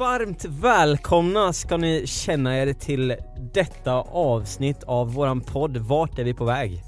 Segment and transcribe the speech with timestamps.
[0.00, 3.16] Varmt välkomna ska ni känna er till
[3.52, 6.82] detta avsnitt av våran podd Vart är vi på väg?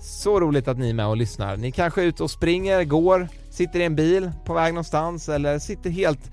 [0.00, 1.56] Så roligt att ni är med och lyssnar.
[1.56, 5.58] Ni kanske är ute och springer, går, sitter i en bil på väg någonstans eller
[5.58, 6.30] sitter helt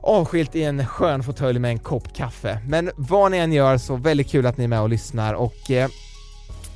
[0.00, 2.58] avskilt i en skön fåtölj med en kopp kaffe.
[2.68, 5.70] Men vad ni än gör så väldigt kul att ni är med och lyssnar och
[5.70, 5.88] eh,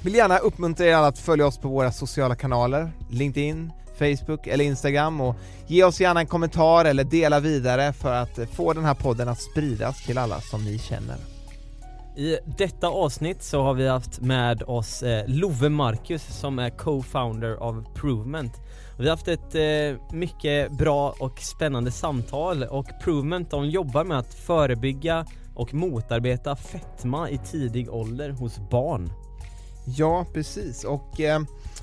[0.03, 4.65] vill gärna uppmuntra er alla att följa oss på våra sociala kanaler, LinkedIn, Facebook eller
[4.65, 8.95] Instagram och ge oss gärna en kommentar eller dela vidare för att få den här
[8.95, 11.17] podden att spridas till alla som ni känner.
[12.19, 17.57] I detta avsnitt så har vi haft med oss eh, Love Marcus som är co-founder
[17.57, 18.53] av Provement.
[18.99, 24.19] Vi har haft ett eh, mycket bra och spännande samtal och Provement de jobbar med
[24.19, 29.11] att förebygga och motarbeta fetma i tidig ålder hos barn.
[29.97, 31.41] Ja, precis och eh,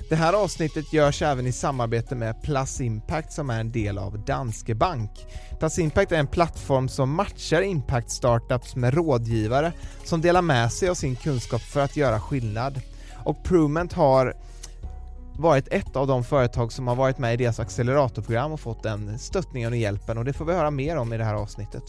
[0.08, 4.24] det här avsnittet görs även i samarbete med Plus Impact som är en del av
[4.24, 5.10] Danske Bank.
[5.58, 9.72] Plus Impact är en plattform som matchar impact startups med rådgivare
[10.04, 12.80] som delar med sig av sin kunskap för att göra skillnad.
[13.24, 14.34] Och Provement har
[15.38, 19.18] varit ett av de företag som har varit med i deras acceleratorprogram och fått den
[19.18, 21.82] stöttningen och hjälpen och det får vi höra mer om i det här avsnittet.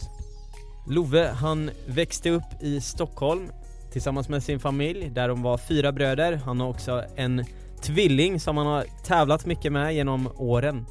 [0.88, 3.50] Love, han växte upp i Stockholm
[3.92, 6.40] tillsammans med sin familj där de var fyra bröder.
[6.44, 7.44] Han har också en
[7.82, 10.86] tvilling som han har tävlat mycket med genom åren.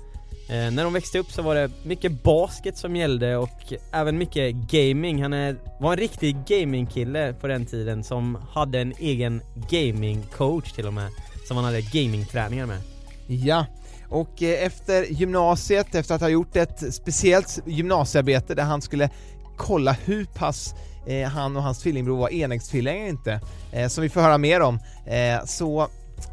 [0.50, 4.56] Eh, när de växte upp så var det mycket basket som gällde och även mycket
[4.56, 5.22] gaming.
[5.22, 10.88] Han är, var en riktig gamingkille på den tiden som hade en egen gamingcoach till
[10.88, 11.12] och med.
[11.48, 12.82] Som han hade gamingträningar med.
[13.28, 13.66] Ja,
[14.10, 19.10] och eh, efter gymnasiet, efter att ha gjort ett speciellt gymnasiearbete där han skulle
[19.58, 20.76] kolla hur pass
[21.08, 23.42] eh, han och hans tvillingbror var enäggstvillingar inte,
[23.72, 25.88] eh, som vi får höra mer om, eh, så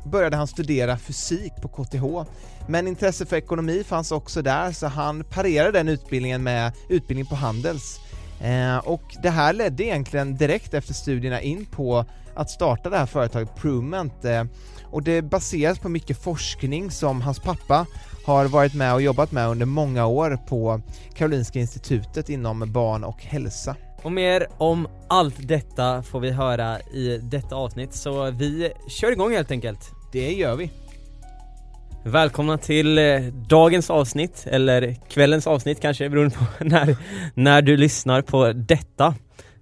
[0.04, 2.30] började han studera fysik på KTH.
[2.68, 7.34] Men intresse för ekonomi fanns också där så han parerade den utbildningen med utbildning på
[7.34, 8.00] Handels.
[8.40, 12.04] Eh, och det här ledde egentligen direkt efter studierna in på
[12.34, 14.44] att starta det här företaget Provement eh,
[14.84, 17.86] och det baseras på mycket forskning som hans pappa
[18.26, 20.80] har varit med och jobbat med under många år på
[21.14, 23.76] Karolinska institutet inom barn och hälsa.
[24.04, 29.32] Och mer om allt detta får vi höra i detta avsnitt så vi kör igång
[29.32, 29.91] helt enkelt.
[30.12, 30.70] Det gör vi.
[32.04, 36.97] Välkomna till eh, dagens avsnitt, eller kvällens avsnitt kanske beroende på när,
[37.34, 39.06] när du lyssnar på detta.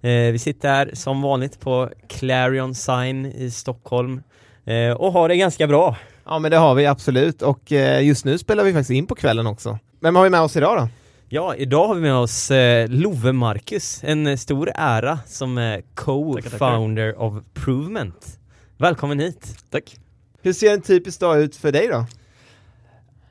[0.00, 4.22] Eh, vi sitter här som vanligt på Clarion Sign i Stockholm
[4.64, 5.96] eh, och har det ganska bra.
[6.24, 9.14] Ja men det har vi absolut och eh, just nu spelar vi faktiskt in på
[9.14, 9.78] kvällen också.
[10.00, 10.88] Vem har vi med oss idag då?
[11.34, 17.14] Ja, idag har vi med oss eh, Love Marcus, en stor ära som är co-founder
[17.18, 18.38] of Provement.
[18.78, 19.56] Välkommen hit!
[19.70, 19.96] Tack!
[20.42, 22.06] Hur ser en typisk dag ut för dig då?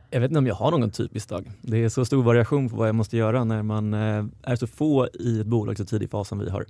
[0.10, 1.52] Jag vet inte om jag har någon typisk dag.
[1.62, 4.68] Det är så stor variation på vad jag måste göra när man eh, är så
[4.68, 6.66] få i ett bolag så tidig fas som vi har.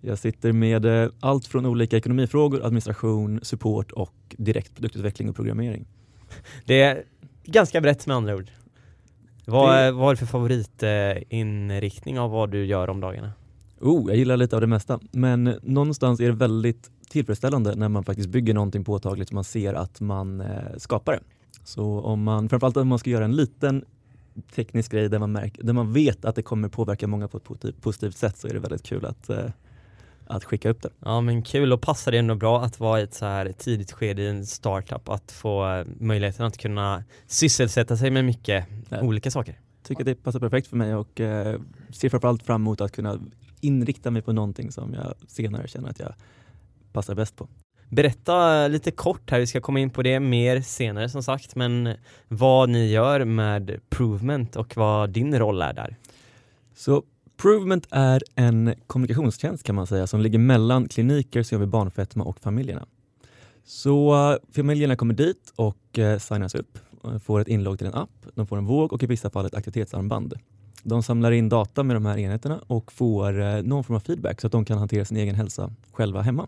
[0.00, 5.86] Jag sitter med eh, allt från olika ekonomifrågor, administration, support och direkt produktutveckling och programmering.
[6.64, 7.02] Det är
[7.44, 8.50] ganska brett med andra ord.
[9.48, 13.32] Vad, Det- är, vad är det för favoritinriktning av vad du gör om dagarna?
[13.80, 18.04] Oh, jag gillar lite av det mesta, men någonstans är det väldigt tillfredsställande när man
[18.04, 21.20] faktiskt bygger någonting påtagligt och man ser att man eh, skapar det.
[21.64, 23.84] Så om man, framförallt om man ska göra en liten
[24.54, 27.44] teknisk grej där man, märker, där man vet att det kommer påverka många på ett
[27.44, 29.44] positivt, positivt sätt så är det väldigt kul att, eh,
[30.26, 30.90] att skicka upp det.
[31.00, 33.92] Ja men kul och passar det ändå bra att vara i ett så här tidigt
[33.92, 39.00] skede i en startup att få eh, möjligheten att kunna sysselsätta sig med mycket Ja.
[39.00, 39.60] olika saker.
[39.82, 43.20] tycker att det passar perfekt för mig och eh, ser framförallt fram emot att kunna
[43.60, 46.12] inrikta mig på någonting som jag senare känner att jag
[46.92, 47.48] passar bäst på.
[47.88, 51.94] Berätta lite kort här, vi ska komma in på det mer senare som sagt, men
[52.28, 55.96] vad ni gör med Provement och vad din roll är där.
[56.74, 57.02] Så
[57.36, 62.24] Provement är en kommunikationstjänst kan man säga som ligger mellan kliniker som jobbar med barnfetma
[62.24, 62.86] och familjerna.
[63.64, 67.94] Så eh, familjerna kommer dit och eh, signas upp, eh, får ett inlogg till en
[67.94, 70.34] app, de får en våg och i vissa fall ett aktivitetsarmband.
[70.82, 74.46] De samlar in data med de här enheterna och får någon form av feedback så
[74.46, 76.46] att de kan hantera sin egen hälsa själva hemma.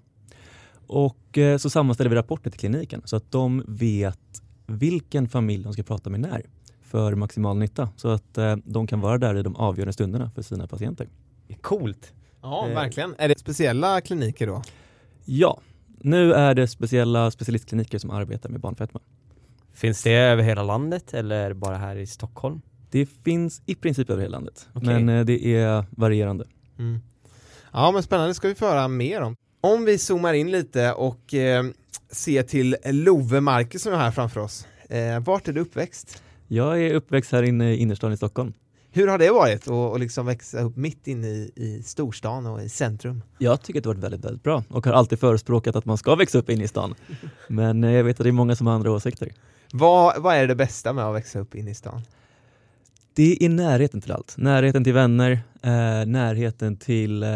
[0.86, 5.82] Och så sammanställer vi rapporter till kliniken så att de vet vilken familj de ska
[5.82, 6.42] prata med när
[6.88, 10.42] för maximal nytta så att eh, de kan vara där i de avgörande stunderna för
[10.42, 11.08] sina patienter.
[11.60, 12.12] Coolt.
[12.42, 12.74] Ja, Eh.
[12.74, 13.14] verkligen.
[13.18, 14.62] Är det speciella kliniker då?
[15.24, 15.60] Ja,
[16.00, 19.00] nu är det speciella specialistkliniker som arbetar med barnfetma.
[19.72, 22.60] Finns det över hela landet eller bara här i Stockholm?
[22.90, 24.88] Det finns i princip över hela landet, Okej.
[25.04, 26.44] men eh, det är varierande.
[26.78, 27.00] Mm.
[27.72, 29.36] Ja, men spännande ska vi få höra mer om.
[29.60, 31.64] Om vi zoomar in lite och eh,
[32.10, 34.66] ser till Love Marcus som är här framför oss.
[34.88, 36.22] Eh, vart är du uppväxt?
[36.50, 38.52] Jag är uppväxt här inne i innerstan i Stockholm.
[38.90, 42.68] Hur har det varit att liksom växa upp mitt inne i, i storstan och i
[42.68, 43.22] centrum?
[43.38, 45.98] Jag tycker att det har varit väldigt, väldigt bra och har alltid förespråkat att man
[45.98, 46.94] ska växa upp inne i stan.
[47.48, 49.32] Men eh, jag vet att det är många som har andra åsikter.
[49.72, 52.02] Vad, vad är det bästa med att växa upp inne i stan?
[53.14, 54.34] Det är närheten till allt.
[54.36, 57.30] Närheten till vänner, eh, närheten till eh,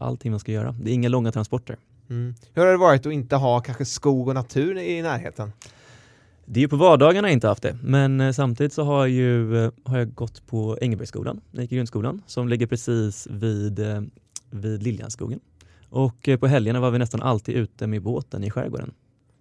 [0.00, 0.72] allting man ska göra.
[0.72, 1.76] Det är inga långa transporter.
[2.10, 2.34] Mm.
[2.54, 5.52] Hur har det varit att inte ha kanske skog och natur i närheten?
[6.46, 9.08] Det är ju på vardagarna jag inte haft det, men eh, samtidigt så har jag,
[9.08, 13.28] ju, eh, har jag gått på Ängelbergsskolan, när jag gick i grundskolan, som ligger precis
[13.30, 14.00] vid, eh,
[14.50, 15.40] vid Liljanskogen.
[15.88, 18.92] Och på helgerna var vi nästan alltid ute med båten i skärgården.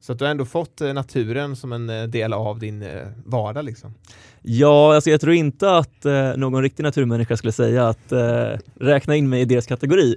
[0.02, 2.86] Så att du har ändå fått naturen som en del av din
[3.26, 3.94] vardag liksom?
[4.42, 6.06] Ja, alltså jag tror inte att
[6.36, 10.16] någon riktig naturmänniska skulle säga att eh, räkna in mig i deras kategori.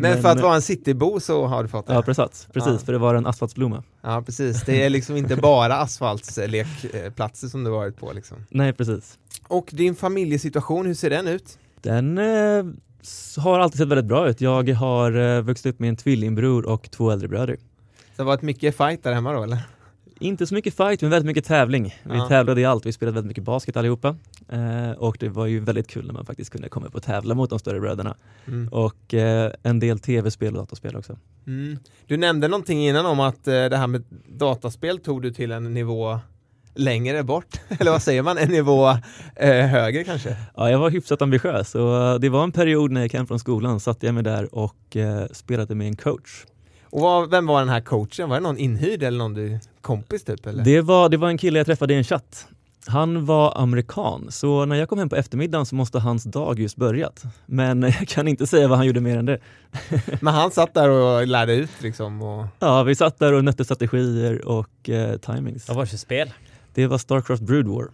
[0.00, 1.94] Men, för att vara en citybo så har du fått det?
[1.94, 2.78] Ja, precis, precis Ja.
[2.78, 3.82] för det var en asfaltsblomma.
[4.02, 4.62] Ja, precis.
[4.62, 8.36] Det är liksom inte bara asfaltslekplatser som du varit på liksom.
[8.50, 9.18] Nej, precis.
[9.48, 11.58] Och din familjesituation, hur ser den ut?
[11.82, 12.64] Den eh,
[13.36, 14.40] har alltid sett väldigt bra ut.
[14.40, 17.56] Jag har eh, vuxit upp med en tvillingbror och två äldre bröder.
[17.56, 17.62] Så
[18.16, 19.58] det har varit mycket fight där hemma då eller?
[20.20, 21.94] Inte så mycket fight, men väldigt mycket tävling.
[22.02, 22.28] Vi Ja.
[22.28, 22.86] tävlade i allt.
[22.86, 24.16] Vi spelade väldigt mycket basket allihopa.
[24.48, 27.34] Eh, och det var ju väldigt kul när man faktiskt kunde komma upp och tävla
[27.34, 28.16] mot de större bröderna.
[28.46, 28.68] Mm.
[28.68, 31.16] Och eh, en del tv-spel och datorspel också.
[31.46, 31.78] Mm.
[32.06, 35.74] Du nämnde någonting innan om att eh, det här med dataspel tog du till en
[35.74, 36.18] nivå
[36.74, 38.88] längre bort, eller vad säger man, en nivå
[39.36, 40.36] eh, högre kanske?
[40.56, 43.38] Ja, jag var hyfsat ambitiös och det var en period när jag gick hem från
[43.38, 46.44] skolan satt jag mig där och eh, spelade med en coach.
[46.90, 48.28] Och vad, vem var den här coachen?
[48.28, 50.46] Var det någon inhyrd eller någon du kompis typ?
[50.46, 50.64] Eller?
[50.64, 52.48] Det var, det var en kille jag träffade i en chatt.
[52.86, 56.76] Han var amerikan, så när jag kom hem på eftermiddagen så måste hans dag just
[56.76, 57.22] börjat.
[57.46, 59.38] Men jag kan inte säga vad han gjorde mer än det.
[60.20, 62.46] Men han satt där och lärde ut liksom och...
[62.58, 65.68] Ja, vi satt där och nötte strategier och eh, timings.
[65.68, 66.30] Vad var det för spel?
[66.74, 67.88] Det var Starcraft Brood War.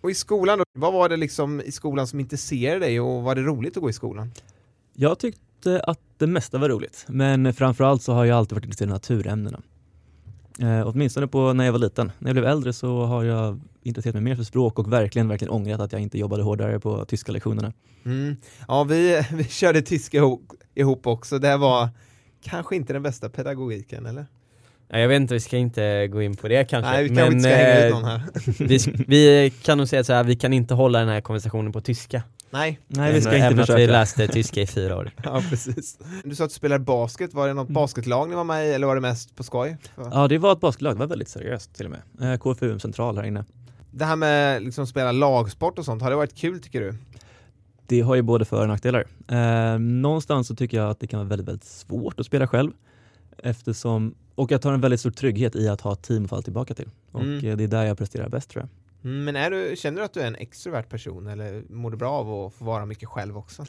[0.00, 3.34] Och i skolan då, vad var det liksom i skolan som intresserade dig och var
[3.34, 4.32] det roligt att gå i skolan?
[4.94, 8.90] Jag tyckte att det mesta var roligt, men framförallt så har jag alltid varit intresserad
[8.90, 9.60] av naturämnena.
[10.62, 12.12] Eh, åtminstone på när jag var liten.
[12.18, 15.52] När jag blev äldre så har jag intresserat mig mer för språk och verkligen, verkligen
[15.52, 17.72] ångrat att jag inte jobbade hårdare på tyska lektionerna.
[18.04, 18.36] Mm.
[18.68, 20.22] Ja, vi, vi körde tyska
[20.74, 21.38] ihop, också.
[21.38, 21.88] Det var
[22.42, 24.26] kanske inte den bästa pedagogiken, eller?
[24.90, 26.90] Jag vet inte, vi ska inte gå in på det kanske.
[26.90, 28.22] Nej, vi kanske inte ska hänga ut någon här.
[28.58, 31.80] vi, vi kan nog säga så här, vi kan inte hålla den här konversationen på
[31.80, 32.22] tyska.
[32.50, 33.92] Nej, Nej, vi ska Även inte att vi försöka.
[33.92, 35.10] läste tyska i fyra år.
[35.24, 35.98] ja precis.
[36.24, 38.86] Du sa att du spelar basket, var det något basketlag ni var med i eller
[38.86, 39.76] var det mest på skoj?
[39.96, 40.94] Ja, det var ett basketlag.
[40.94, 42.32] Det var väldigt seriöst till och med.
[42.32, 43.44] Eh, KFUM central här inne.
[43.90, 46.94] Det här med liksom spela lagsport och sånt, har det varit kul tycker du?
[47.86, 49.04] Det har ju både för och nackdelar.
[49.28, 52.70] Eh, någonstans så tycker jag att det kan vara väldigt, väldigt svårt att spela själv.
[53.38, 56.42] Eftersom, och jag tar en väldigt stor trygghet i att ha ett team att falla
[56.42, 56.88] tillbaka till.
[57.12, 57.44] Och Mm.
[57.46, 58.68] eh, det är där jag presterar bäst tror jag.
[59.04, 61.96] Mm, Men är du, känner du att du är en extrovert person eller mår du
[61.96, 63.64] bra av att få vara mycket själv också?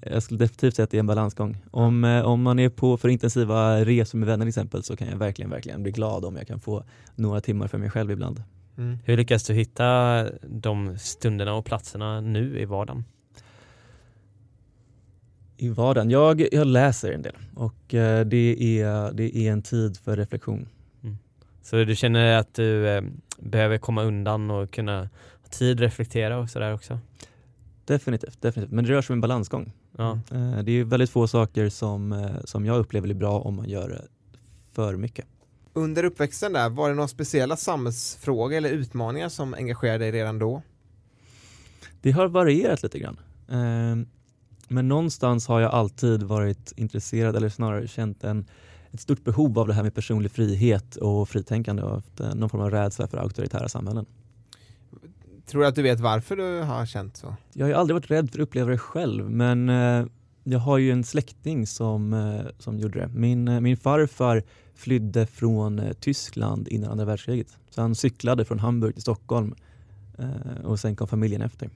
[0.00, 1.56] Jag skulle definitivt säga att det är en balansgång.
[1.70, 5.08] Om, eh, om man är på för intensiva resor med vänner till exempel så kan
[5.08, 8.42] jag verkligen, verkligen bli glad om jag kan få några timmar för mig själv ibland.
[8.78, 8.98] Mm.
[9.04, 13.04] Hur lyckas du hitta de stunderna och platserna nu i vardagen?
[15.56, 16.10] I vardagen?
[16.10, 20.68] Jag, jag läser en del och eh, det, är, det är en tid för reflektion.
[21.70, 23.02] Så du känner att du eh,
[23.38, 25.00] behöver komma undan och kunna
[25.42, 26.98] ha tid, reflektera och sådär också?
[27.84, 28.72] Definitivt, definitivt.
[28.74, 29.72] Men det rör sig om en balansgång.
[29.96, 30.20] Ja.
[30.32, 33.68] Eh, Det är väldigt få saker som, eh, som jag upplever blir bra om man
[33.68, 34.02] gör
[34.72, 35.26] för mycket.
[35.72, 40.62] Under uppväxten där, var det några speciella samhällsfrågor eller utmaningar som engagerade dig redan då?
[42.02, 43.20] Det har varierat lite grann.
[43.48, 44.06] Eh,
[44.68, 48.46] Men någonstans har jag alltid varit intresserad, eller snarare känt en,
[48.92, 52.60] ett stort behov av det här med personlig frihet och fritänkande och eh, någon form
[52.60, 54.06] av rädsla för auktoritära samhällen.
[55.46, 57.36] Tror du att du vet varför du har känt så?
[57.52, 60.06] Jag har ju aldrig varit rädd för att uppleva det själv men eh,
[60.44, 63.08] jag har ju en släkting som, eh, som gjorde det.
[63.08, 64.42] Min, min farfar
[64.74, 67.58] flydde från Tyskland innan andra världskriget.
[67.70, 69.54] Så han cyklade från Hamburg till Stockholm
[70.64, 71.70] och sen kom familjen efter.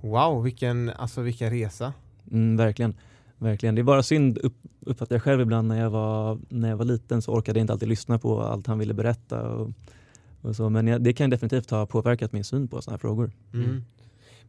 [0.00, 1.92] Wow, vilken, alltså vilken resa.
[2.30, 2.94] Mm, verkligen.
[3.40, 3.74] Verkligen.
[3.74, 6.84] Det är bara synd, upp, uppfattar jag själv ibland när jag, var, när jag var
[6.84, 9.48] liten så orkade jag inte alltid lyssna på allt han ville berätta.
[9.48, 9.70] Och,
[10.40, 10.70] och så.
[10.70, 13.32] Men jag, det kan definitivt ha påverkat min syn på sådana här frågor.
[13.54, 13.84] Mm.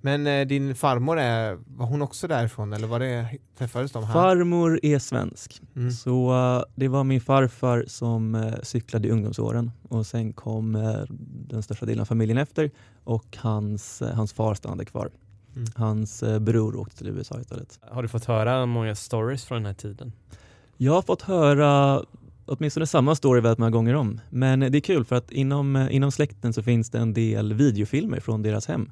[0.02, 4.14] Men eh, din farmor, är, var hon också därifrån eller var det, träffades de här?
[4.14, 5.62] Farmor är svensk.
[5.76, 5.92] Mm.
[5.92, 11.04] Så uh, det var min farfar som uh, cyklade i ungdomsåren och sen kom uh,
[11.48, 12.72] den största delen av familjen efter
[13.04, 15.10] och hans, hans far stannade kvar.
[15.56, 15.68] Mm.
[15.76, 17.80] Hans bror åkte till USA istället.
[17.82, 20.12] Har du fått höra många stories från den här tiden?
[20.78, 22.02] Jag har fått höra
[22.46, 24.20] åtminstone samma story väldigt många gånger om.
[24.30, 28.20] Men det är kul för att inom, inom släkten så finns det en del videofilmer
[28.20, 28.92] från deras hem.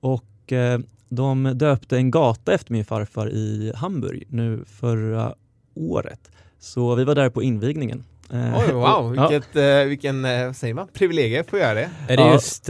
[0.00, 5.34] Och eh, de döpte en gata efter min farfar i Hamburg nu förra
[5.74, 6.30] året.
[6.58, 8.04] Så vi var där på invigningen.
[8.32, 11.58] Eh, Oj, wow, och- ja, vilket, eh, vilken, eh, vad säger man, privilegier att få
[11.58, 11.90] göra det.
[12.08, 12.32] Är det Ja.
[12.32, 12.66] just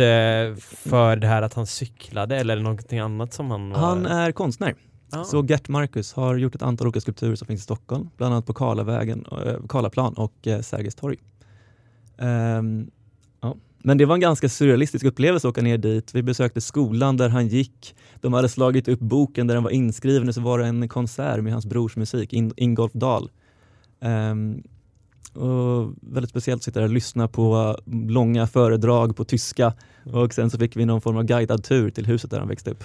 [0.69, 3.79] för det här att han cyklade eller någonting annat som han var?
[3.79, 4.75] han är konstnär.
[5.13, 5.25] Ja.
[5.25, 8.47] Så Gert Marcus har gjort ett antal olika skulpturer som finns i Stockholm, bland annat
[8.47, 9.25] på Karlavägen,
[9.69, 10.33] Karlaplan och
[10.63, 11.17] Sergels torg.
[12.19, 12.91] Ehm,
[13.41, 13.57] ja.
[13.79, 16.15] Men det var en ganska surrealistisk upplevelse att åka ner dit.
[16.15, 17.95] Vi besökte skolan där han gick.
[18.21, 21.43] De hade slagit upp boken där han var inskriven och så var det en konsert
[21.43, 23.31] med hans brors musik, In Ingolf Dahl.
[24.01, 24.63] Ehm,
[25.33, 29.73] och väldigt speciellt att sitta där och lyssna på långa föredrag på tyska
[30.13, 32.71] och sen så fick vi någon form av guidad tur till huset där han växte
[32.71, 32.85] upp.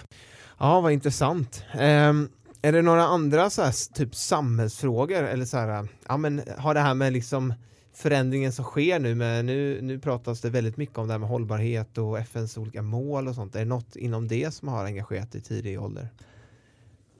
[0.58, 1.64] Ja, vad intressant.
[1.74, 2.30] Ehm,
[2.62, 6.80] är det några andra så här, typ samhällsfrågor eller så här, ja men har det
[6.80, 7.54] här med liksom
[7.94, 11.30] förändringen som sker nu med, nu, nu pratas det väldigt mycket om det här med
[11.30, 13.56] hållbarhet och FNs olika mål och sånt.
[13.56, 16.10] Är det något inom det som har engagerat dig i tidig ålder?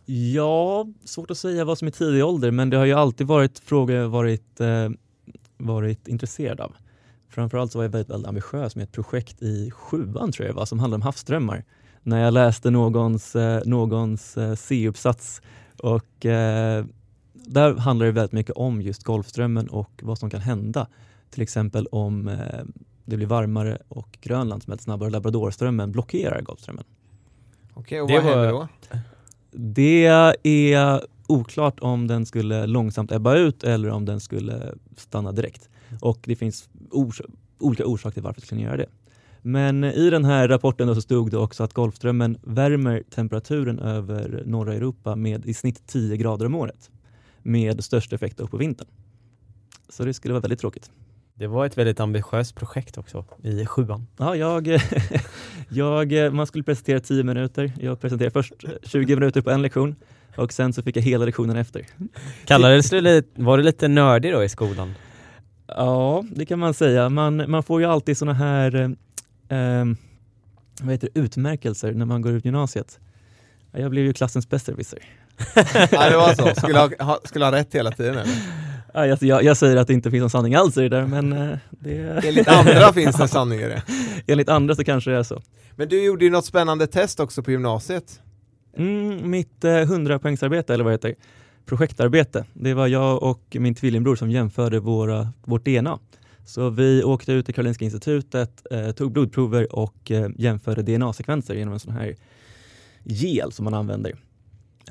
[0.06, 3.60] Ja, svårt att säga vad som är tidig ålder, men det har ju alltid varit
[3.60, 4.90] frågor jag varit, eh,
[5.60, 6.76] varit intresserad av.
[7.30, 10.58] Framförallt så var jag väldigt, väldigt ambitiös med ett projekt i sjuan tror jag det
[10.60, 11.64] var, som handlade om havsströmmar.
[12.04, 15.42] När jag läste någons, eh, någons eh, C-uppsats
[15.78, 16.86] och eh,
[17.34, 20.88] där handlar det väldigt mycket om just Golfströmmen och vad som kan hända.
[21.30, 22.38] Till exempel om eh,
[23.06, 26.84] det blir varmare och Grönland smälter snabbare, Labradorströmmen blockerar Golfströmmen.
[27.74, 28.68] Okej, och Det vad var- händer då?
[29.52, 30.06] Det
[30.44, 35.70] är oklart om den skulle långsamt ebba ut eller om den skulle stanna direkt.
[36.02, 37.22] Och det finns ors
[37.60, 38.90] olika orsaker till varför den skulle göra det.
[39.42, 44.74] Men i den här rapporten så stod det också att Golfströmmen värmer temperaturen över norra
[44.74, 46.90] Europa med i snitt 10 grader om året.
[47.42, 48.88] Med störst effekt på vintern.
[49.90, 50.92] Så det skulle vara väldigt tråkigt.
[51.34, 54.08] Det var ett väldigt ambitiöst projekt också i sjuan.
[54.18, 54.68] Ja, jag,
[55.70, 57.74] jag, man skulle presentera 10 minuter.
[57.80, 59.96] Jag presenterade först 20 minuter på en lektion
[60.36, 61.86] och sen så fick jag hela lektionen efter.
[62.46, 64.94] Kallades det lite, var det lite nördig då i skolan?
[65.68, 67.10] Ja, det kan man säga.
[67.10, 69.86] Man, man får ju alltid såna här eh, eh,
[70.82, 73.00] vad heter det, utmärkelser när man går ut gymnasiet.
[73.72, 75.00] Ja, Jag blev ju klassens besserwisser.
[75.92, 76.56] Ja, det var så.
[76.62, 78.34] Skulle ha, ha, skulle ha rätt hela tiden eller?
[78.94, 81.06] Ja, alltså jag, jag säger att det inte finns någon sanning alls i det där,
[81.06, 83.84] men eh, det, Enligt andra finns det sanning i det.
[84.28, 85.42] enligt andra så kanske det är så.
[85.76, 88.22] Men du gjorde ju något spännande test också på gymnasiet.
[88.74, 91.16] Mm, mitt eh, 100 poängsarbete eller vad det heter,
[91.66, 96.00] projektarbete, det var jag och min tvillingbror som jämförde våra, vårt DNA.
[96.46, 101.74] Så vi åkte ut till Karolinska institutet, eh, tog blodprover och eh, jämförde DNA-sekvenser genom
[101.74, 102.16] en sån här
[103.04, 104.14] gel som man använder.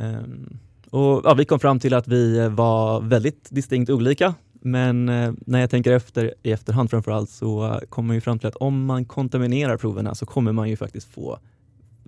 [0.00, 0.58] Um,
[0.90, 5.32] och ja, Vi kom fram till att vi eh, var väldigt distinkt olika, men eh,
[5.47, 8.56] när jag tänker efter i efterhand framförallt så eh, kommer man ju fram till att
[8.56, 11.38] om man kontaminerar proverna så kommer man ju faktiskt få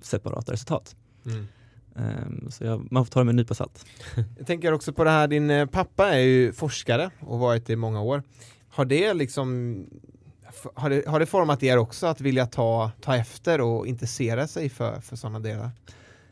[0.03, 0.97] separata resultat.
[1.27, 1.47] Mm
[2.49, 3.85] så jag, man får ta det med en nypa salt.
[4.39, 7.73] Jag tänker också på det här, din eh, pappa är ju forskare och varit det
[7.73, 8.23] i många år.
[8.69, 9.77] Har det liksom
[10.75, 14.69] har det, har det format er också att vilja ta, ta efter och intressera sig
[14.69, 15.71] för, för sådana delar?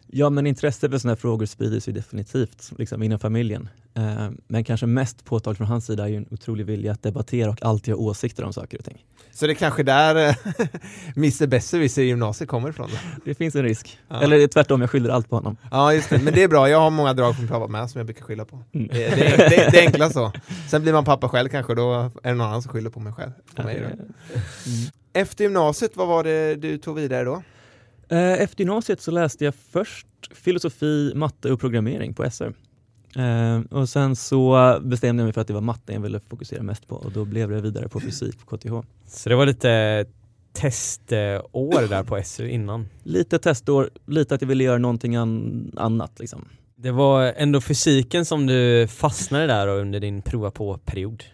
[0.07, 3.69] Ja, men intresset för sådana här frågor sprider sig definitivt liksom, inom familjen.
[3.95, 7.51] Ehm, men kanske mest påtagligt från hans sida är ju en otrolig vilja att debattera
[7.51, 9.05] och alltid ha åsikter om saker och ting.
[9.31, 10.35] Så det är kanske där eh,
[11.17, 12.91] Mr Besserwisser i gymnasiet kommer ifrån?
[13.25, 13.99] Det finns en risk.
[14.09, 14.23] Ja.
[14.23, 15.57] Eller tvärtom, jag skyller allt på honom.
[15.71, 17.99] Ja just det, men det är bra, jag har många drag från pappa med som
[17.99, 18.63] jag brukar skylla på.
[18.73, 18.89] Mm.
[18.89, 20.33] Det, det, det, det är enklast så.
[20.71, 23.13] Sen blir man pappa själv kanske, då är det någon annan som skyller på mig
[23.13, 23.33] själv.
[23.55, 23.77] På mig.
[23.77, 23.99] Mm.
[25.13, 27.43] Efter gymnasiet, vad var det du tog vidare då?
[28.09, 32.53] Eh, Efter gymnasiet så läste jag först filosofi, matte och programmering på SR.
[33.17, 36.63] Eh, och sen så bestämde jag mig för att det var matte jag ville fokusera
[36.63, 38.73] mest på och då blev det vidare på fysik på KTH.
[39.07, 40.05] Så det var lite
[40.53, 42.89] testår där på SU innan.
[43.03, 46.45] Lite testår, lite att jag ville göra någonting an annat liksom.
[46.77, 51.25] Det var ändå fysiken som du fastnade där under din prova på-period.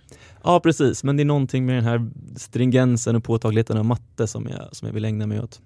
[0.42, 4.48] Ja precis, men det är någonting med den här stringensen och påtagligheten av matte som
[4.50, 5.60] jag, som jag vill ägna mig åt.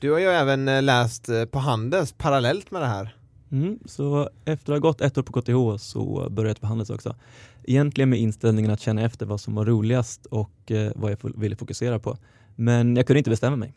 [0.00, 3.14] Du har ju även eh, läst eh, på Handels parallellt med det här.
[3.52, 6.90] Mm, så efter att ha gått ett år på KTH så började jag på Handels
[6.90, 7.16] också.
[7.64, 11.56] Egentligen med inställningen att känna efter vad som var roligast och eh, vad jag ville
[11.56, 12.16] fokusera på.
[12.56, 13.74] Men jag kunde inte bestämma mig.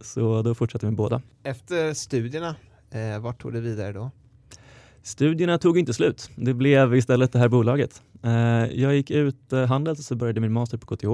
[0.00, 1.22] Så då fortsatte jag med båda.
[1.42, 2.56] Efter studierna,
[2.90, 4.10] eh, vart tog det vidare då?
[5.02, 6.30] Studierna tog inte slut.
[6.36, 8.02] Det blev istället det här bolaget.
[8.22, 8.32] Eh,
[8.80, 11.08] jag gick ut eh, Handels och så började min master på KTH.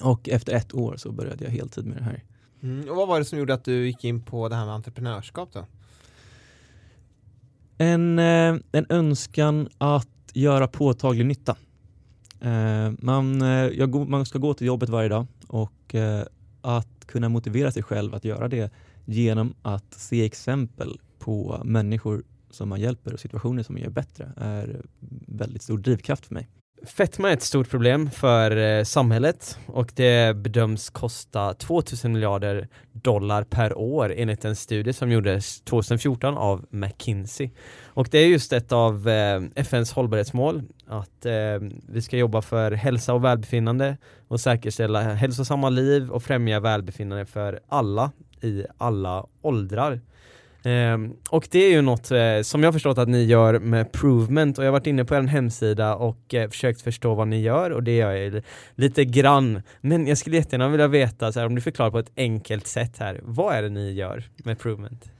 [0.00, 2.24] Och efter ett år så började jag heltid med det här.
[2.62, 4.74] Mm, och vad var det som gjorde att du gick in på det här med
[4.74, 5.66] entreprenörskap då?
[7.78, 11.56] En, eh, en önskan att göra påtaglig nytta.
[12.40, 15.94] Eh, man, eh, jag, man ska gå till jobbet varje dag och
[16.60, 18.72] att kunna motivera sig själv att göra det
[19.04, 24.32] genom att se exempel på människor som man hjälper och situationer som man gör bättre
[24.36, 24.82] är
[25.26, 26.48] väldigt stor drivkraft för mig.
[26.86, 33.44] Fetma är ett stort problem för eh, samhället och det bedöms kosta 2000 miljarder dollar
[33.44, 37.50] per år enligt en studie som gjordes 2014 av McKinsey.
[37.84, 41.32] Och det är just ett av eh, FNs hållbarhetsmål att eh,
[41.88, 43.96] vi ska jobba för hälsa och välbefinnande
[44.28, 50.00] och säkerställa hälsosamma liv och främja välbefinnande för alla i alla åldrar.
[50.64, 54.58] Um, och det är ju något uh, som jag förstått att ni gör med Provement
[54.58, 57.70] och jag har varit inne på er hemsida och uh, försökt förstå vad ni gör
[57.70, 58.42] och det gör jag
[58.74, 59.62] lite grann.
[59.80, 62.98] Men jag skulle jättegärna vilja veta, så här, om du förklarar på ett enkelt sätt
[62.98, 65.10] här, vad är det ni gör med Provement?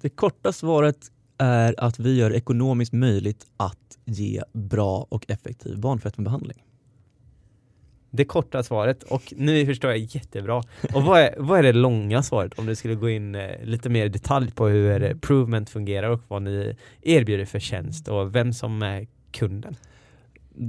[0.00, 0.98] Det korta svaret
[1.38, 6.62] är att vi gör ekonomiskt möjligt att ge bra och effektiv barnfetmabehandling
[8.16, 10.62] det korta svaret och nu förstår jag jättebra.
[10.94, 13.88] Och vad är, vad är det långa svaret om du skulle gå in eh, lite
[13.88, 18.52] mer i detalj på hur Provement fungerar och vad ni erbjuder för tjänst och vem
[18.52, 19.76] som är kunden?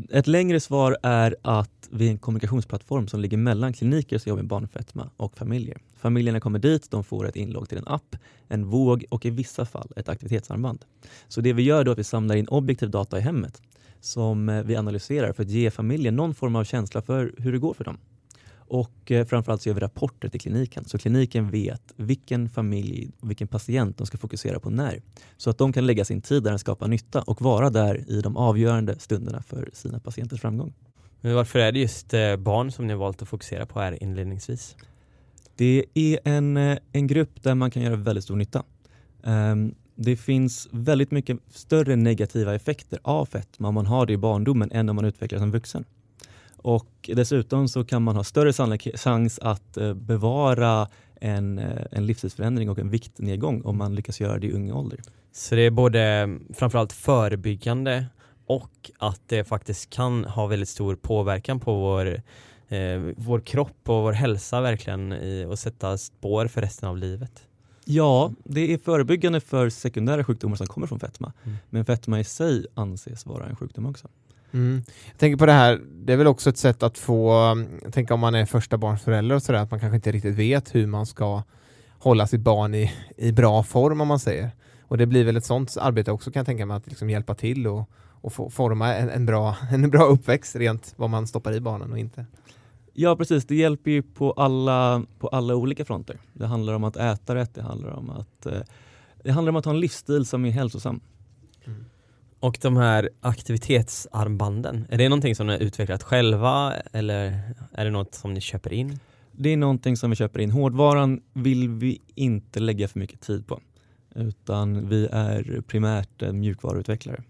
[0.10, 4.42] Ett längre svar är att vi är en kommunikationsplattform som ligger mellan kliniker som jobbar
[4.42, 5.77] med barnfetma och familjer.
[5.98, 8.16] Familjerna kommer dit, de får ett inlogg till en app,
[8.48, 10.86] en våg och i vissa fall ett aktivitetsarmband.
[11.27, 13.62] Så det vi gör då är att vi samlar in objektiv data i hemmet
[14.00, 17.60] som eh, vi analyserar för att ge familjen någon form av känsla för hur det
[17.60, 17.98] går för dem.
[18.68, 23.48] Och eh, framförallt så gör vi rapporter till kliniken så kliniken vet vilken familj, vilken
[23.48, 25.01] patient de ska fokusera på när.
[25.38, 28.22] Så att de kan lägga sin tid där den skapar nytta och vara där i
[28.22, 30.74] de avgörande stunderna för sina patienters framgång.
[31.22, 34.03] Men varför är det just eh, barn som ni har valt att fokusera på här
[34.03, 34.75] inledningsvis?
[35.55, 36.58] Det är en,
[36.92, 38.64] en grupp där man kan göra väldigt stor nytta.
[39.24, 44.18] Um, det finns väldigt mycket större negativa effekter av fetma om man har det i
[44.18, 45.86] barndomen än om man utvecklar som vuxen.
[46.58, 50.88] Och dessutom så kan man ha större chans att eh, bevara
[51.22, 55.00] en, eh, en livsstilsförändring och en viktnedgång om man lyckas göra det i ung ålder.
[55.31, 58.05] Så det är både framförallt förebyggande
[58.46, 62.22] och att det faktiskt kan ha väldigt stor påverkan på vår,
[62.68, 67.48] eh, vår kropp och vår hälsa verkligen i, och sätta spår för resten av livet.
[67.85, 71.33] Ja, det är förebyggande för sekundära sjukdomar som kommer från fetma.
[71.43, 71.57] Mm.
[71.69, 74.07] Men fetma i sig anses vara en sjukdom också.
[74.51, 74.83] Mm.
[75.05, 77.31] Jag tänker på det här, det är väl också ett sätt att få,
[77.83, 80.75] jag tänker om man är första barnsförälder och sådär, att man kanske inte riktigt vet
[80.75, 81.43] hur man ska
[82.00, 84.51] hålla sitt barn i, i bra form om man säger.
[84.81, 87.35] Och det blir väl ett sånt arbete också kan jag tänka mig, att liksom hjälpa
[87.35, 87.89] till och,
[88.21, 91.91] och få, forma en, en, bra, en bra uppväxt rent vad man stoppar i barnen
[91.91, 92.25] och inte.
[92.98, 96.18] Ja precis, det hjälper ju på alla, på alla olika fronter.
[96.34, 98.60] Det handlar om att äta rätt, det handlar om att, eh,
[99.24, 101.00] det handlar om att ha en livsstil som är hälsosam.
[101.66, 101.86] Mm.
[102.40, 107.92] Och de här aktivitetsarmbanden, är det någonting som ni har utvecklat själva eller är det
[107.92, 109.00] något som ni köper in?
[109.31, 110.51] Det är någonting som vi köper in.
[110.51, 113.60] Hårdvaran vill vi inte lägga för mycket tid på
[114.16, 117.24] utan vi är primärt mjukvaruutvecklare.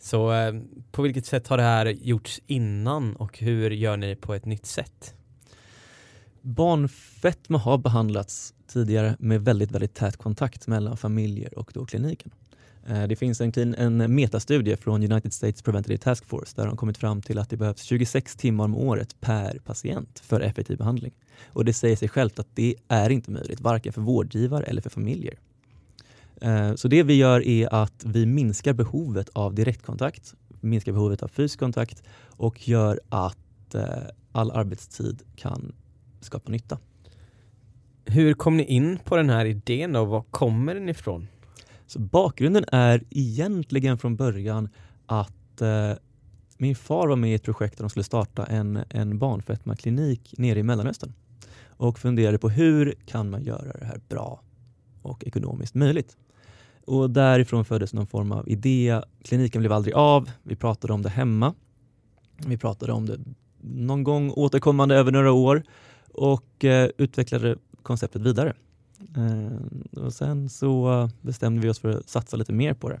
[0.00, 0.54] Så eh,
[0.90, 4.66] på vilket sätt har det här gjorts innan och hur gör ni på ett nytt
[4.66, 5.14] sätt?
[6.42, 12.30] Barnfetma har behandlats tidigare med väldigt, väldigt tät kontakt mellan familjer och då kliniken.
[12.86, 16.98] Eh, det finns en, en metastudie från United States Preventative Task Force där de kommit
[16.98, 21.12] fram till att det behövs 26 timmar om året per patient för effektiv behandling.
[21.46, 24.90] Och det säger sig självt att det är inte möjligt, varken för vårdgivare eller för
[24.90, 25.38] familjer.
[26.40, 31.28] Eh, så det vi gör är att vi minskar behovet av direktkontakt, minskar behovet av
[31.28, 33.84] fysisk kontakt och gör att eh,
[34.32, 35.72] all arbetstid kan
[36.20, 36.78] skapa nytta.
[38.04, 41.28] Hur kom ni in på den här idén och var kommer den ifrån?
[41.86, 44.68] Så bakgrunden är egentligen från början
[45.06, 45.92] att eh,
[46.58, 50.58] min far var med i ett projekt där de skulle starta en, en barnfetmaklinik nere
[50.58, 51.12] i Mellanöstern.
[51.68, 54.42] och funderade på hur kan man göra det här bra
[55.02, 56.16] och ekonomiskt möjligt.
[56.84, 59.00] Och därifrån föddes någon form av idé.
[59.22, 60.30] Kliniken blev aldrig av.
[60.42, 61.54] Vi pratade om det hemma.
[62.46, 63.18] Vi pratade om det
[63.60, 65.62] någon gång återkommande över några år
[66.14, 68.54] och eh, utvecklade konceptet vidare.
[69.16, 73.00] Eh, och sen så bestämde vi oss för att satsa lite mer på det.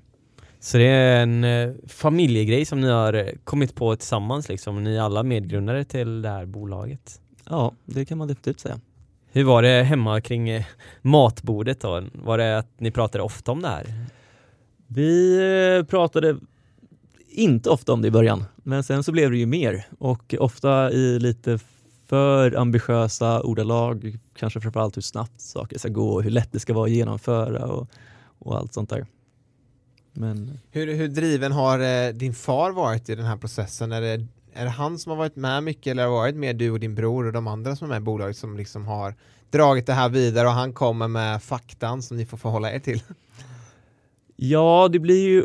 [0.60, 4.96] Så det är en eh, familjegrej som ni har eh, kommit på tillsammans liksom, ni
[4.96, 7.20] är alla medgrundare till det här bolaget?
[7.44, 8.80] Ja, det kan man definitivt säga.
[9.32, 10.64] Hur var det hemma kring eh,
[11.02, 12.04] matbordet då?
[12.12, 13.86] Var det att ni pratade ofta om det här?
[14.86, 15.36] Vi
[15.78, 16.36] eh, pratade
[17.28, 20.90] inte ofta om det i början, men sen så blev det ju mer och ofta
[20.90, 21.58] i lite
[22.06, 26.74] för ambitiösa ordalag, kanske framförallt hur snabbt saker ska gå och hur lätt det ska
[26.74, 27.88] vara att genomföra och,
[28.38, 29.06] och allt sånt där.
[30.12, 30.58] Men...
[30.70, 33.92] Hur, hur driven har eh, din far varit i den här processen?
[33.92, 36.54] Är det, är det han som har varit med mycket eller har det varit mer
[36.54, 39.14] du och din bror och de andra som är med i bolaget som liksom har
[39.50, 43.02] dragit det här vidare och han kommer med faktan som ni får förhålla er till?
[44.36, 45.44] Ja, det blir ju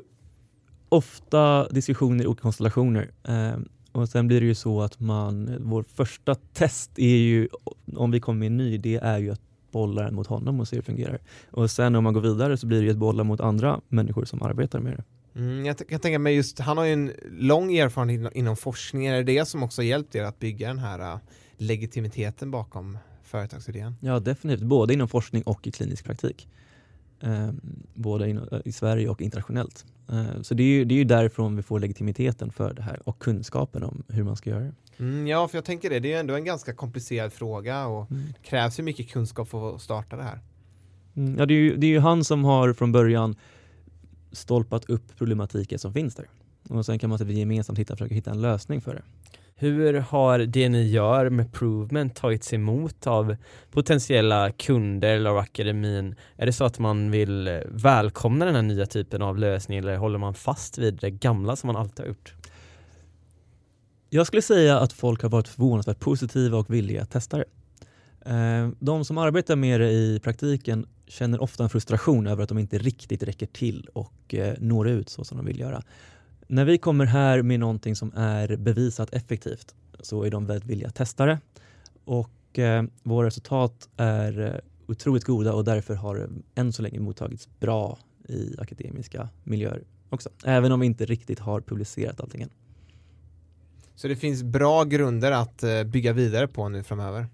[0.90, 3.12] ofta diskussioner i olika konstellationer.
[3.24, 3.58] Eh,
[3.92, 7.48] och sen blir det ju så att man, vår första test är ju,
[7.96, 9.42] om vi kommer med en ny det är ju att
[9.72, 11.20] bolla den mot honom och se hur det fungerar.
[11.52, 14.26] Och sen om man går vidare så blir det ju att bolla mot andra människor
[14.26, 15.04] som arbetar med det.
[15.36, 19.06] Mm, jag kan tänka mig just, han har ju en lång erfarenhet inom, inom forskning,
[19.06, 21.20] är det det som också hjälpt er att bygga den här uh,
[21.58, 23.96] legitimiteten bakom företagsidén?
[24.00, 26.48] Ja, definitivt, både inom forskning och i klinisk praktik.
[27.20, 27.50] Eh,
[27.94, 29.86] både in, i Sverige och internationellt.
[30.10, 33.10] Eh, så det är, ju, det är ju därifrån vi får legitimiteten för det här
[33.10, 34.74] och kunskapen om hur man ska göra det.
[35.00, 38.24] Mm, ja, för jag tänker det, det är ändå en ganska komplicerad fråga och mm.
[38.44, 40.40] krävs ju mycket kunskap för att starta det här.
[41.16, 43.36] Mm, ja, det är, ju, det är ju han som har från början
[44.36, 46.26] stolpat upp problematiken som finns där.
[46.70, 49.02] Och sen kan man gemensamt hitta, försöka hitta en lösning för det.
[49.58, 53.36] Hur har det ni gör med Provement tagits emot av
[53.72, 56.16] potentiella kunder eller av akademin?
[56.38, 60.18] Är det så att man vill välkomna den här nya typen av lösning eller håller
[60.18, 62.34] man fast vid det gamla som man alltid har gjort?
[64.10, 67.46] Jag skulle säga att folk har varit förvånansvärt positiva och villiga att testa det.
[68.26, 72.58] Eh, de som arbetar med det i praktiken känner ofta en frustration över att de
[72.58, 75.84] inte riktigt räcker till och eh, når ut så som de vill göra.
[76.48, 80.88] När vi kommer här med någonting som är bevisat effektivt så är de väldigt villiga
[80.88, 81.40] att testa det.
[82.06, 87.50] Och eh, våra resultat är otroligt goda och därför har det än så länge mottagits
[87.60, 90.30] bra i akademiska miljöer också.
[90.46, 92.50] Även om vi inte riktigt har publicerat allting än.
[93.96, 97.28] Så det finns bra grunder att bygga vidare på nu framöver?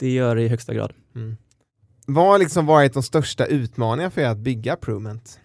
[0.00, 0.92] Det gör det i högsta grad.
[1.14, 1.36] Mm.
[2.06, 5.40] Vad har liksom varit de största utmaningarna för er att bygga Provement?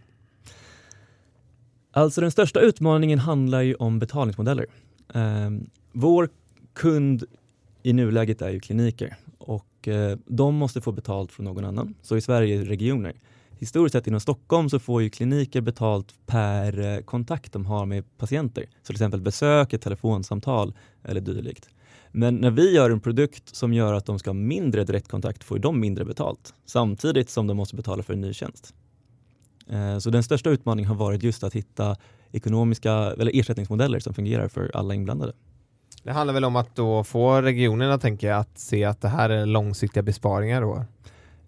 [1.92, 4.66] Alltså den största utmaningen handlar ju om betalningsmodeller.
[5.14, 5.50] Eh,
[5.92, 6.30] vår
[6.74, 7.24] kund
[7.84, 11.96] i nuläget är ju kliniker och eh, de måste få betalt från någon annan.
[12.02, 13.14] Så i Sverige regioner.
[13.60, 18.18] Historiskt sett inom Stockholm så får ju kliniker betalt per eh, kontakt de har med
[18.18, 18.64] patienter.
[18.64, 21.70] Så till exempel besök, ett telefonsamtal eller dylikt.
[22.18, 25.60] Men när vi gör en produkt som gör att de ska ha mindre direktkontakt får
[25.60, 28.74] de mindre betalt samtidigt som de måste betala för en ny tjänst.
[29.70, 31.96] Eh, så den största utmaningen har varit just att hitta
[32.32, 35.34] ekonomiska eller ersättningsmodeller som fungerar för alla inblandade.
[36.04, 39.30] Det handlar väl om att då få regionerna tänker jag, att se att det här
[39.30, 40.86] är långsiktiga besparingar då?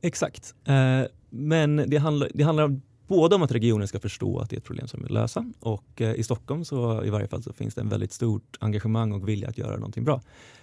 [0.02, 4.56] Exakt, eh, men det handlar, det handlar både om att regionen ska förstå att det
[4.56, 7.54] är ett problem som vill lösa och eh, i Stockholm så i varje fall så
[7.54, 10.22] finns det en väldigt stort engagemang och vilja att göra någonting bra.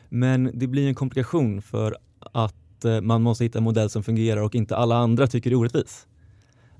[0.09, 4.42] Men det blir en komplikation för att eh, man måste hitta en modell som fungerar
[4.42, 6.07] och inte alla andra tycker det är orättvis.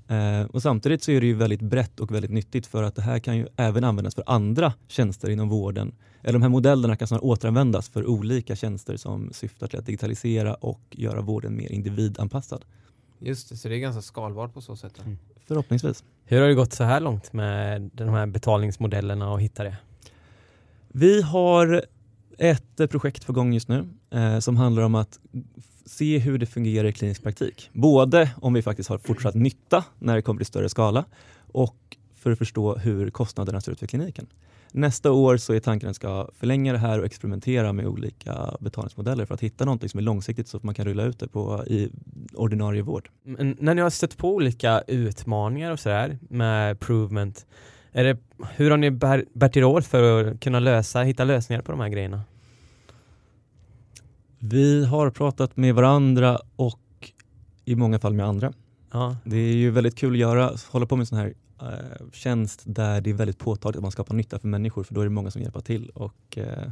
[0.07, 3.01] Eh, och samtidigt så är det ju väldigt brett och väldigt nyttigt för att det
[3.01, 5.95] här kan ju även användas för andra tjänster inom vården.
[6.21, 10.53] Eller de här modellerna kan snarare återanvändas för olika tjänster som syftar till att digitalisera
[10.53, 12.65] och göra vården mer individanpassad.
[13.19, 14.99] Just det, så det är ganska skalbart på så sätt.
[14.99, 15.17] Mm.
[15.47, 16.03] Förhoppningsvis.
[16.25, 19.77] Hur har det gått så här långt med de här betalningsmodellerna och hitta det?
[20.87, 21.85] Vi har
[22.37, 25.19] ett projekt på gång just nu eh, som handlar om att
[25.85, 27.69] se hur det fungerar i klinisk praktik.
[27.73, 31.05] Både om vi faktiskt har fortsatt nytta när det kommer till större skala
[31.51, 34.27] och för att förstå hur kostnaderna ser ut för kliniken.
[34.77, 39.25] Nästa år så är tanken att ska förlänga det här och experimentera med olika betalningsmodeller
[39.25, 41.63] för att hitta någonting som är långsiktigt så att man kan rulla ut det på,
[41.67, 41.89] i
[42.33, 43.09] ordinarie vård.
[43.23, 47.45] Men när ni har stött på olika utmaningar och sådär med Provement,
[47.91, 48.17] är det,
[48.55, 48.91] hur har ni
[49.33, 52.21] bärt er åt för att kunna lösa, hitta lösningar på de här grejerna?
[54.39, 57.11] Vi har pratat med varandra och
[57.65, 58.53] i många fall med andra.
[58.91, 59.17] Ja.
[59.23, 61.33] Det är ju väldigt kul att göra, hålla på med sån här
[61.65, 65.01] uh, tjänst där det är väldigt påtagligt att man skapar nytta för människor för då
[65.01, 66.69] är det många som hjälper till och uh,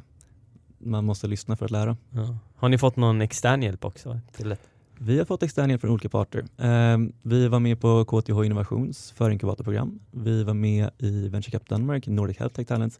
[0.77, 1.97] man måste lyssna för att lära.
[2.09, 2.37] Ja.
[2.55, 4.19] Har ni fått någon extern hjälp också?
[4.31, 4.55] Till?
[4.97, 6.45] Vi har fått extern hjälp från olika parter.
[6.57, 9.99] Eh, vi var med på KTH Innovations förinkubatorprogram.
[10.11, 12.99] Vi var med i Venture Cup Danmark, Nordic Health Tech Talents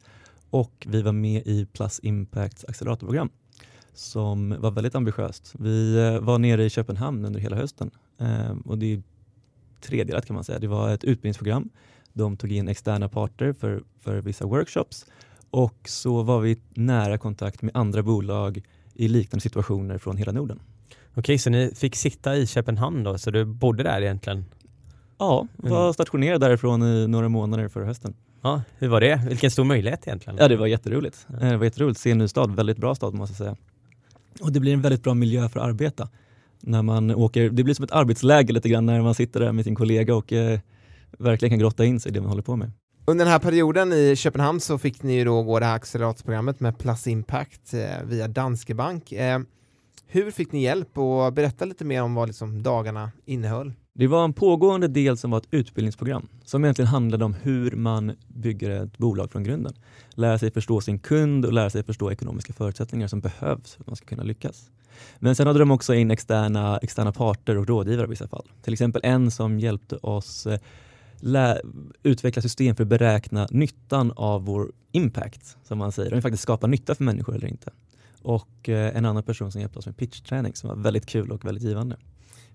[0.49, 3.29] och vi var med i Plus Impacts acceleratorprogram
[3.93, 5.53] som var väldigt ambitiöst.
[5.60, 9.03] Vi eh, var nere i Köpenhamn under hela hösten eh, och det är
[9.84, 10.60] tredelat kan man säga.
[10.60, 11.69] Det var ett utbildningsprogram.
[12.13, 15.06] De tog in externa parter för, för vissa workshops
[15.50, 18.62] och så var vi i nära kontakt med andra bolag
[18.93, 20.60] i liknande situationer från hela Norden.
[21.15, 24.46] Okej, så ni fick sitta i Köpenhamn då, så du bodde där egentligen?
[25.17, 25.93] Ja, var Mm.
[25.93, 28.13] stationerad därifrån i några månader förra hösten.
[28.41, 29.22] Ja, hur var det?
[29.30, 30.38] Vilken stor möjlighet egentligen?
[30.41, 31.28] Ja, det var jätteroligt.
[31.30, 32.00] Eh, Det var jätteroligt.
[32.00, 33.56] Se en ny stad, väldigt bra stad måste jag säga.
[34.41, 36.10] Och det blir en väldigt bra miljö för att arbeta.
[36.65, 39.65] När man åker, det blir som ett arbetsläger lite grann när man sitter där med
[39.65, 40.60] sin kollega och eh,
[41.19, 42.71] verkligen kan grotta in sig i det man håller på med.
[43.06, 46.60] Under den här perioden i Köpenhamn så fick ni ju då gå det här acceleratorprogrammet
[46.60, 49.12] med Plus Impact eh, via Danske Bank.
[49.12, 49.39] Eh,
[50.08, 53.73] hur fick ni hjälp och berätta lite mer om vad liksom dagarna innehöll?
[53.95, 58.12] Det var en pågående del som var ett utbildningsprogram som egentligen handlade om hur man
[58.27, 59.73] bygger ett bolag från grunden.
[60.10, 63.88] Lära sig förstå sin kund och lära sig förstå ekonomiska förutsättningar som behövs för att
[63.88, 64.69] man ska kunna lyckas.
[65.19, 68.47] Men sen hade de också in externa, externa parter och rådgivare i vissa fall.
[68.62, 70.60] Till exempel en som hjälpte oss eh,
[71.19, 71.62] lä-
[72.03, 76.43] utveckla system för att beräkna nyttan av vår impact, som man säger, om vi faktiskt
[76.43, 77.71] skapar nytta för människor eller inte.
[78.21, 81.45] Och eh, en annan person som hjälpte oss med pitchträning som var väldigt kul och
[81.45, 81.97] väldigt givande.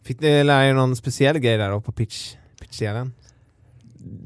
[0.08, 3.12] Fick ni lära er någon speciell grej där då på pitch, pitchdelen?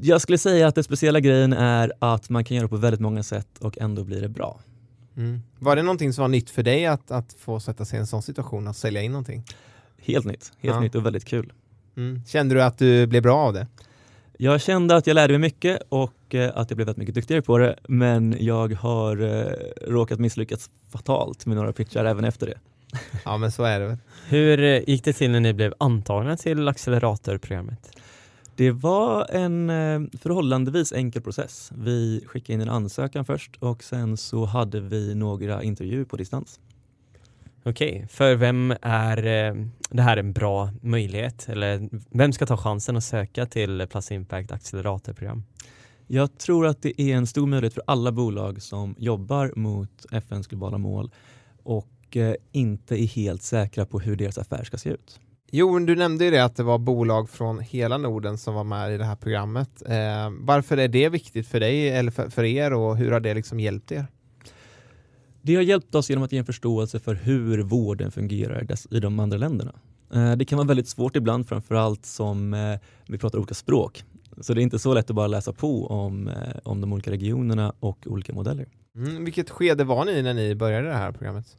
[0.01, 3.23] Jag skulle säga att den speciella grejen är att man kan göra på väldigt många
[3.23, 4.59] sätt och ändå blir det bra.
[5.17, 5.41] Mm.
[5.59, 8.07] Var det någonting som var nytt för dig att, att få sätta sig i en
[8.07, 9.43] sån situation, att sälja in någonting?
[10.01, 10.79] Helt nytt, helt Ja.
[10.79, 11.53] nytt och väldigt kul.
[11.97, 12.21] Mm.
[12.25, 13.67] Kände du att du blev bra av det?
[14.37, 17.41] Jag kände att jag lärde mig mycket och eh, att jag blev väldigt mycket duktigare
[17.41, 19.51] på det men jag har eh,
[19.87, 22.59] råkat misslyckas fatalt med några pitchar även efter det.
[23.25, 23.97] Ja men så är det väl.
[24.27, 27.97] Hur eh, gick det till när ni blev antagna till acceleratorprogrammet?
[28.55, 31.71] Det var en eh, förhållandevis enkel process.
[31.75, 36.59] Vi skickade in en ansökan först och sen så hade vi några intervjuer på distans.
[37.65, 41.49] Okej, för vem är eh, det här en bra möjlighet?
[41.49, 45.43] Eller vem ska ta chansen att söka till Plus Impact acceleratorprogram?
[46.07, 50.47] Jag tror att det är en stor möjlighet för alla bolag som jobbar mot FNs
[50.47, 51.11] globala mål
[51.63, 55.19] och eh, inte är helt säkra på hur deras affär ska se ut.
[55.51, 58.93] Jo, du nämnde ju det att det var bolag från hela Norden som var med
[58.93, 59.69] i det här programmet.
[59.85, 63.33] Eh, varför är det viktigt för dig eller för, för er och hur har det
[63.33, 64.07] liksom hjälpt er?
[65.41, 69.19] Det har hjälpt oss genom att ge en förståelse för hur vården fungerar i de
[69.19, 69.73] andra länderna.
[70.13, 74.03] Eh, Det kan vara väldigt svårt ibland, framförallt som eh, vi pratar olika språk.
[74.41, 77.11] Så det är inte så lätt att bara läsa på om, eh, om de olika
[77.11, 78.67] regionerna och olika modeller.
[78.95, 81.57] Mm, vilket skede var ni när ni började det här programmet?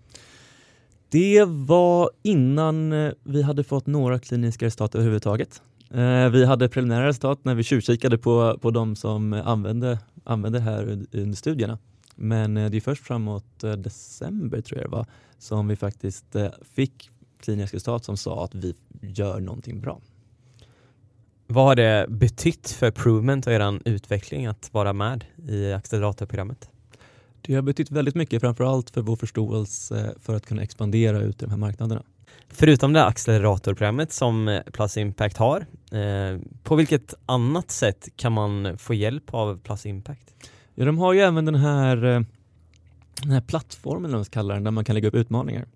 [1.14, 5.62] Det var innan eh, vi hade fått några kliniska resultat överhuvudtaget.
[5.90, 10.62] Eh, vi hade preliminära resultat när vi tjuvkikade på, på de som använde, använde det
[10.62, 11.78] här under studierna.
[12.14, 15.06] Men eh, det är först framåt december tror jag det var
[15.38, 16.36] som vi faktiskt
[16.74, 20.00] fick kliniska resultat som sa att vi gör någonting bra.
[21.46, 26.70] Vad har det betytt för Provement och er utveckling att vara med i acceleratorprogrammet?
[27.46, 31.44] Det har betytt väldigt mycket, framförallt för vår förståelse för att kunna expandera ut i
[31.44, 32.02] de här marknaderna.
[32.48, 38.78] Förutom det acceleratorprogrammet som eh, Plus Impact har, eh, på vilket annat sätt kan man
[38.78, 40.34] få hjälp av Plus Impact?
[40.74, 42.20] Ja, de har ju även den här, eh,
[43.22, 45.66] den här plattformen, ska kalla den, där man kan lägga upp utmaningar.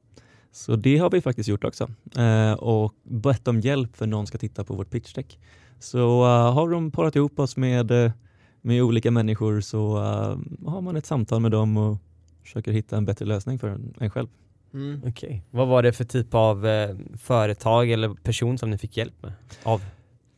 [0.53, 4.39] Så det har vi faktiskt gjort också eh, och bett om hjälp för någon ska
[4.39, 5.39] titta på vårt pitchdeck.
[5.79, 8.13] Så har de parat ihop oss med,
[8.61, 11.99] med olika människor så eh, har man ett samtal med dem och
[12.43, 14.29] försöker hitta en bättre lösning för en, en själv.
[14.75, 15.03] Mm.
[15.07, 15.45] Okej.
[15.51, 19.33] Vad var det för typ av eh, företag eller person som ni fick hjälp med?
[19.63, 19.83] Av?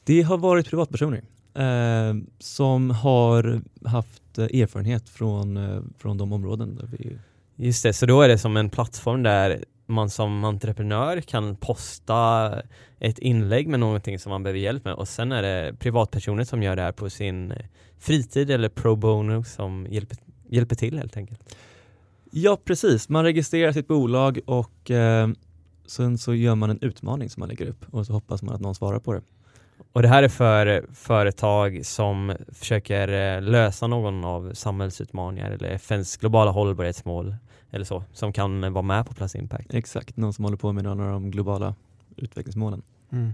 [0.04, 1.22] Det har varit privatpersoner
[1.54, 7.18] eh, som har haft eh, erfarenhet från, eh, från de områden där vi
[7.56, 12.52] Just det, så då är det som en plattform där man som entreprenör kan posta
[12.98, 16.62] ett inlägg med någonting som man behöver hjälp med och sen är det privatpersoner som
[16.62, 17.52] gör det här på sin
[17.98, 21.54] fritid eller pro bono som hjälper, hjälper till helt enkelt.
[22.30, 23.08] Ja, precis.
[23.08, 25.28] Man registrerar sitt bolag och eh,
[25.86, 28.60] sen så gör man en utmaning som man lägger upp och så hoppas man att
[28.60, 29.22] någon svarar på det.
[29.92, 36.16] Och det här är för företag som försöker eh, lösa någon av samhällsutmaningar eller FNs
[36.16, 37.34] globala hållbarhetsmål
[37.70, 39.74] eller så, som kan vara med på Plus Impact.
[39.74, 41.74] Exakt, någon som håller på med några av de globala
[42.16, 42.82] utvecklingsmålen.
[43.12, 43.32] Mm.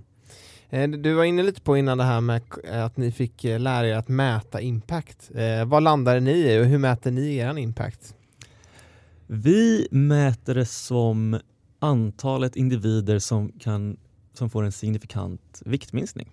[0.70, 3.88] Eh, Du var inne lite på innan det här med att ni fick eh, lära
[3.88, 5.31] er att mäta impact.
[5.35, 8.14] Eh, vad landade ni i och hur mäter ni er impact?
[9.27, 11.40] Vi mäter det som
[11.79, 13.96] antalet individer som, kan,
[14.33, 16.31] som får en signifikant viktminskning.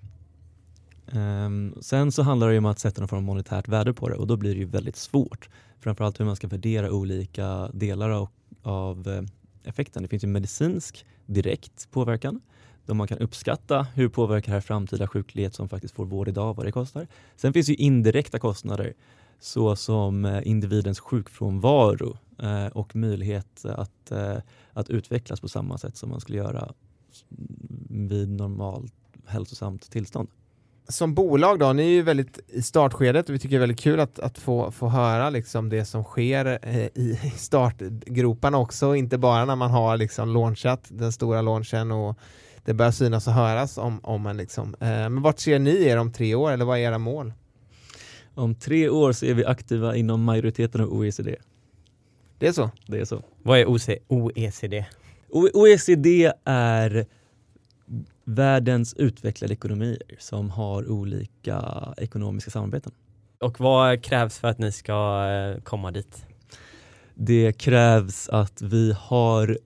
[1.15, 4.15] Um, sen så handlar det om att sätta någon form av monetärt värde på det
[4.15, 5.49] och då blir det ju väldigt svårt.
[5.80, 8.30] Framförallt hur man ska värdera olika delar av,
[8.62, 9.21] av eh,
[9.69, 10.04] effekten.
[10.04, 12.41] Det finns ju medicinsk direkt påverkan
[12.86, 16.54] då man kan uppskatta hur påverkar det här framtida sjuklighet som faktiskt får vård idag,
[16.54, 17.08] vad det kostar.
[17.36, 18.93] Sen finns ju indirekta kostnader
[19.39, 24.38] såsom eh, individens sjukfrånvaro eh, och möjlighet att, eh,
[24.73, 26.73] att utvecklas på samma sätt som man skulle göra
[27.89, 28.93] vid normalt
[29.26, 30.30] hälsosamt tillstånd.
[30.87, 33.79] Som bolag då, ni är ju väldigt i startskedet och vi tycker det är väldigt
[33.79, 39.17] kul att, att få, få höra liksom det som sker eh, i startgroparna också, inte
[39.17, 42.17] bara när man har liksom launchat den stora launchen och
[42.65, 44.75] det börjar synas och höras om, om en liksom.
[44.79, 47.33] Eh, men vart ser ni er om tre år eller vad är era mål?
[48.35, 51.35] Om tre år så är vi aktiva inom majoriteten av OECD.
[52.37, 52.71] Det är så?
[52.87, 53.23] Det är så.
[53.43, 54.85] Vad är OECD?
[55.29, 57.05] OECD är
[58.23, 62.91] världens utvecklade ekonomier som har olika ekonomiska samarbeten.
[63.39, 66.25] Och vad krävs för att ni ska eh, komma dit?
[67.15, 69.57] Det krävs att vi har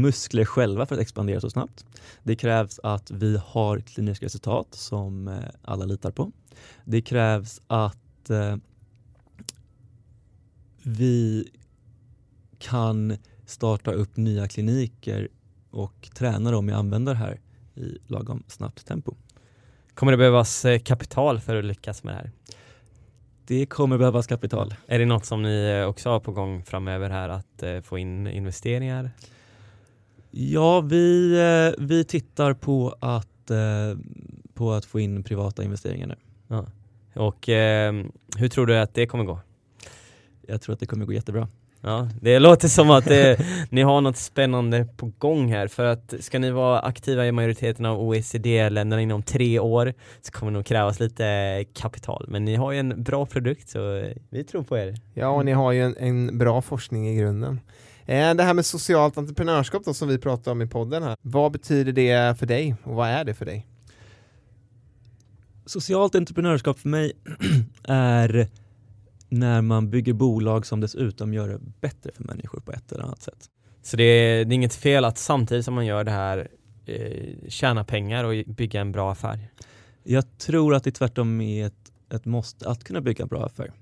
[0.00, 1.86] muskler själva för att expandera så snabbt.
[2.22, 6.32] Det krävs att vi har kliniska resultat som eh, alla litar på.
[6.84, 8.56] Det krävs att eh,
[10.82, 11.48] vi
[12.58, 13.16] kan
[13.46, 15.28] starta upp nya kliniker
[15.70, 17.40] och träna dem i att använda det här
[17.78, 19.14] i lagom snabbt tempo.
[19.94, 22.30] Kommer det behövas eh, kapital för att lyckas med det här?
[23.46, 24.74] Det kommer behövas kapital.
[24.86, 29.10] Är det något som ni också har på gång framöver här att få in investeringar?
[30.30, 33.98] Ja, vi, eh, vi tittar på att, eh,
[34.54, 36.16] på att få in privata investeringar nu.
[36.48, 36.66] Ja.
[37.14, 37.92] Och eh,
[38.36, 39.40] hur tror du att det kommer gå?
[40.46, 41.48] Jag tror att det kommer gå jättebra.
[41.80, 43.38] Ja, det låter som att det,
[43.70, 47.86] ni har något spännande på gång här för att ska ni vara aktiva i majoriteten
[47.86, 52.26] av OECD-länderna inom tre år så kommer det nog krävas lite kapital.
[52.28, 54.94] Men ni har ju en bra produkt så vi tror på er.
[55.14, 57.60] Ja, och ni har ju en, en bra forskning i grunden.
[58.06, 61.16] Eh, det här med socialt entreprenörskap då, som vi pratar om i podden här.
[61.22, 63.66] Vad betyder det för dig och vad är det för dig?
[65.66, 67.12] Socialt entreprenörskap för mig
[67.88, 68.48] är
[69.28, 73.22] när man bygger bolag som dessutom gör det bättre för människor på ett eller annat
[73.22, 73.48] sätt.
[73.82, 76.48] Så det är, det är inget fel att samtidigt som man gör det här
[76.86, 79.38] eh, tjäna pengar och bygga en bra affär?
[80.02, 83.72] Jag tror att det tvärtom är ett, ett måste att kunna bygga en bra affär.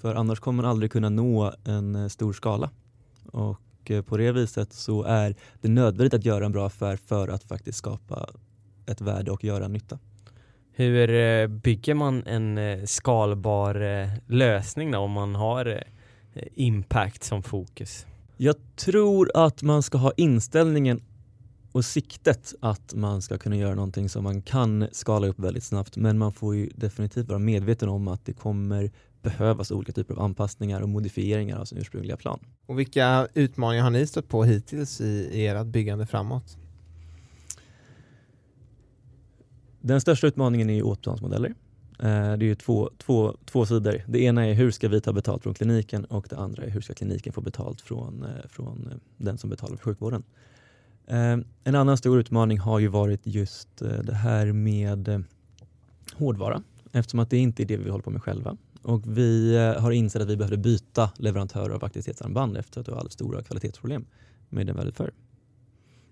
[0.00, 2.70] För annars kommer man aldrig kunna nå en eh, stor skala.
[3.32, 7.28] Och Eh, på det viset så är det nödvändigt att göra en bra affär för
[7.28, 8.28] att faktiskt skapa
[8.86, 9.98] ett värde och göra nytta.
[10.78, 15.84] Hur eh, bygger man en eh, skalbar lösning då om man har
[16.54, 18.06] impact som fokus?
[18.36, 21.02] Jag tror att man ska ha inställningen
[21.72, 25.96] och siktet att man ska kunna göra någonting som man kan skala upp väldigt snabbt
[25.96, 28.90] men man får ju definitivt vara medveten om att det kommer
[29.22, 32.38] behövas olika typer av anpassningar och modifieringar av sin ursprungliga plan.
[32.66, 36.56] Och vilka utmaningar har ni stött på hittills i, i ert byggande framåt?
[39.86, 41.54] Den största utmaningen är återbetalningsmodeller.
[41.98, 44.02] Eh, det är ju två, två, två sidor.
[44.06, 46.80] Det ena är hur ska vi ta betalt från kliniken och det andra är hur
[46.80, 50.22] ska kliniken få betalt från, eh, från eh, den som betalar för sjukvården.
[51.06, 55.24] Eh, en annan stor utmaning har ju varit just eh, det här med
[56.14, 58.56] hårdvara eftersom att det inte är det vi håller på med själva.
[58.82, 62.94] Och vi eh, har insett att vi behövde byta leverantör av aktivitetsarmband efter att vi
[62.94, 64.06] hade stora kvalitetsproblem
[64.48, 65.12] med den väldigt förr.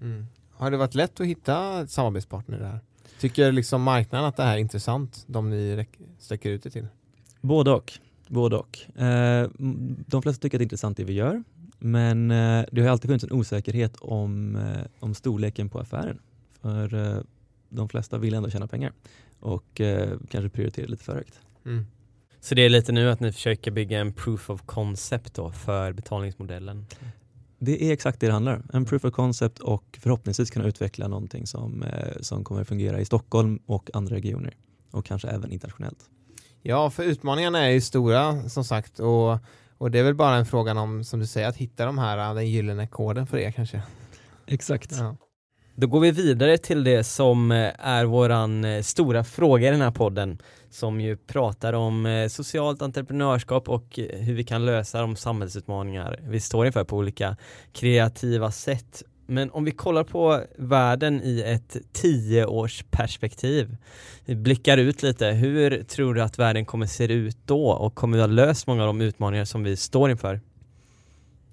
[0.01, 0.27] Mm.
[0.51, 2.81] Har det varit lätt att hitta samarbetspartner där?
[3.21, 5.87] Tycker liksom marknaden att det här är intressant, de ni
[6.19, 6.87] sträcker ut det till?
[7.41, 7.93] Både och.
[8.29, 9.01] Både och.
[9.03, 9.49] Eh,
[10.07, 11.43] de flesta tycker att det är intressant det vi gör,
[11.79, 14.59] men eh, det har alltid funnits en osäkerhet om,
[14.99, 16.19] om storleken på affären.
[16.61, 17.25] För
[17.69, 18.93] de flesta vill ändå tjäna pengar
[19.41, 19.81] och
[20.29, 21.41] kanske prioritera lite för högt.
[21.67, 21.87] Mm.
[22.45, 25.93] Så det är lite nu att ni försöker bygga en proof of concept då för
[25.93, 26.87] betalningsmodellen?
[27.59, 28.69] Det är exakt det det handlar om.
[28.73, 33.05] En proof of concept och förhoppningsvis kunna utveckla någonting som, eh, som kommer fungera i
[33.05, 34.57] Stockholm och andra regioner
[34.91, 35.99] och kanske även internationellt.
[36.63, 39.39] Ja, för utmaningarna är ju stora som sagt och,
[39.79, 42.35] och det är väl bara en fråga om, som du säger, att hitta de här,
[42.35, 43.83] den gyllene koden för er kanske.
[44.47, 44.93] Exakt.
[44.93, 45.17] Ja.
[45.77, 49.81] Då går vi vidare till det som eh, är våran eh, stora fråga i den
[49.81, 50.39] här podden
[50.75, 56.21] som ju pratar om eh, socialt entreprenörskap och eh, hur vi kan lösa de samhällsutmaningar
[56.23, 57.37] vi står inför på olika
[57.73, 59.03] kreativa sätt.
[59.27, 63.77] Men om vi kollar på världen i ett tioårsperspektiv,
[64.25, 68.17] vi blickar ut lite, hur tror du att världen kommer se ut då och kommer
[68.17, 70.41] vi ha löst många av de utmaningar som vi står inför?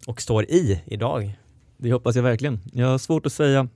[0.08, 1.38] och står i idag?
[1.78, 2.60] Det hoppas jag verkligen.
[2.74, 3.68] Jag har svårt att säga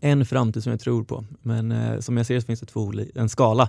[0.00, 2.92] en framtid som jag tror på, men eh, som jag ser så finns det två,
[3.14, 3.68] en skala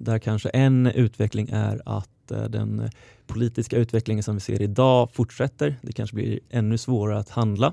[0.00, 2.90] där kanske en utveckling är att eh, den
[3.26, 5.76] politiska utvecklingen som vi ser idag fortsätter.
[5.82, 7.72] Det kanske blir ännu svårare att handla,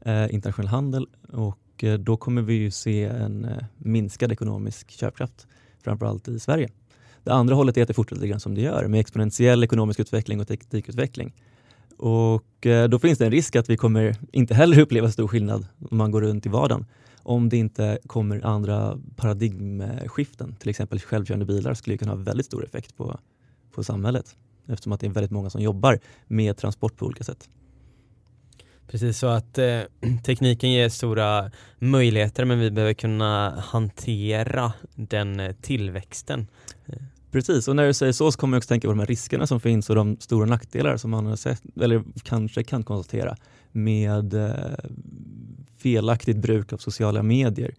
[0.00, 5.46] eh, internationell handel och eh, då kommer vi ju se en eh, minskad ekonomisk köpkraft,
[5.84, 6.68] framförallt i Sverige.
[7.24, 10.40] Det andra hållet är att det fortsätter grann som det gör med exponentiell ekonomisk utveckling
[10.40, 11.34] och teknikutveckling.
[11.96, 15.66] Och eh, då finns det en risk att vi kommer inte heller uppleva stor skillnad
[15.90, 16.86] om man går runt i vardagen
[17.28, 20.56] om det inte kommer andra paradigmskiften.
[20.56, 23.18] Till exempel självkörande bilar skulle kunna ha väldigt stor effekt på,
[23.74, 24.36] på samhället
[24.68, 27.48] eftersom att det är väldigt många som jobbar med transport på olika sätt.
[28.86, 29.80] Precis så att eh,
[30.24, 36.46] tekniken ger stora möjligheter men vi behöver kunna hantera den eh, tillväxten.
[37.30, 39.46] Precis, och när du säger så så kommer jag också tänka på de här riskerna
[39.46, 43.36] som finns och de stora nackdelar som man har sett, eller kanske kan konstatera
[43.72, 44.74] med eh,
[45.78, 47.74] felaktigt bruk av sociala medier.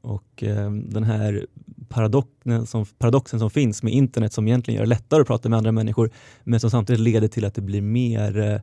[0.00, 1.46] Och eh, den här
[1.88, 5.56] paradoxen som, paradoxen som finns med internet som egentligen gör det lättare att prata med
[5.56, 6.10] andra människor
[6.44, 8.60] men som samtidigt leder till att det blir mer eh,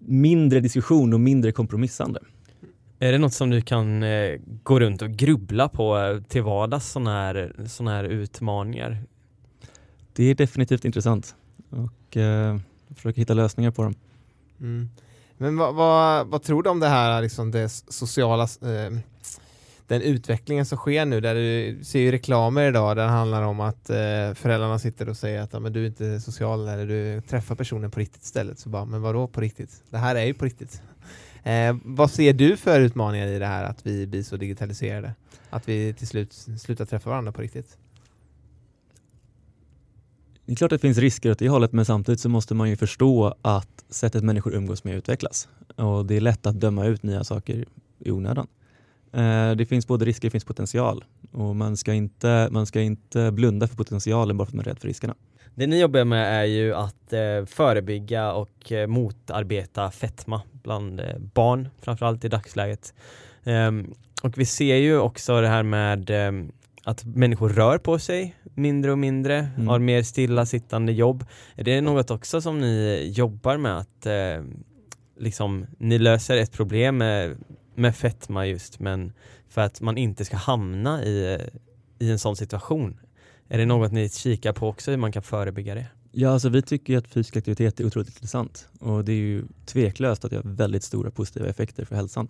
[0.00, 2.20] mindre diskussion och mindre kompromissande.
[2.98, 6.90] Är det något som du kan eh, gå runt och grubbla på eh, till vardags,
[6.90, 8.98] sådana här, såna här utmaningar?
[10.12, 11.34] Det är definitivt intressant
[11.70, 12.58] och eh,
[12.96, 13.94] försöker hitta lösningar på dem.
[14.60, 14.88] Mm.
[15.42, 18.98] Men vad, vad, vad, tror du om det här, liksom det sociala, eh,
[19.86, 23.60] den utvecklingen som sker nu, där du ser ju reklamer idag där det handlar om
[23.60, 27.20] att eh, föräldrarna sitter och säger att ja, men du är inte social eller du
[27.20, 28.58] träffar personen på riktigt istället.
[28.58, 29.82] Så bara, men vadå på riktigt?
[29.90, 30.82] Det här är ju på riktigt.
[31.42, 35.14] Eh, vad ser du för utmaningar i det här att vi blir så digitaliserade?
[35.50, 37.76] Att vi till slut slutar träffa varandra på riktigt?
[40.50, 42.70] Det är klart att det finns risker åt det hållet men samtidigt så måste man
[42.70, 45.48] ju förstå att sättet människor umgås med utvecklas.
[45.76, 47.64] Och det är lätt att döma ut nya saker
[47.98, 48.46] i onödan.
[49.12, 53.32] Eh, det finns både risker och finns potential och man ska, inte, man ska inte
[53.32, 55.14] blunda för potentialen bara för att man är rädd för riskerna.
[55.54, 61.18] Det ni jobbar med är ju att eh, förebygga och eh, motarbeta fetma bland eh,
[61.18, 62.94] barn, framförallt i dagsläget.
[63.44, 66.52] Ehm, och vi ser ju också det här med ehm,
[66.84, 69.68] att människor rör på sig mindre och mindre, mm.
[69.68, 71.24] har mer stillasittande jobb.
[71.54, 74.44] Är det något också som ni jobbar med att eh,
[75.18, 77.36] liksom, ni löser ett problem med,
[77.74, 79.12] med fetma just men
[79.48, 81.38] för att man inte ska hamna i,
[81.98, 83.00] i en sån situation?
[83.48, 85.86] Är det något ni kikar på också hur man kan förebygga det?
[86.12, 90.24] Ja, alltså vi tycker att fysisk aktivitet är otroligt intressant och det är ju tveklöst
[90.24, 92.28] att det har väldigt stora positiva effekter för hälsan.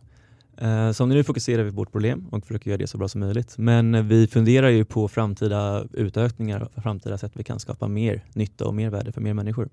[0.60, 3.20] Eh, så nu fokuserar vi på vårt problem och försöker göra det så bra som
[3.20, 3.58] möjligt.
[3.58, 8.66] Men vi funderar ju på framtida utökningar och framtida sätt vi kan skapa mer nytta
[8.66, 9.68] och mer värde för mer människor.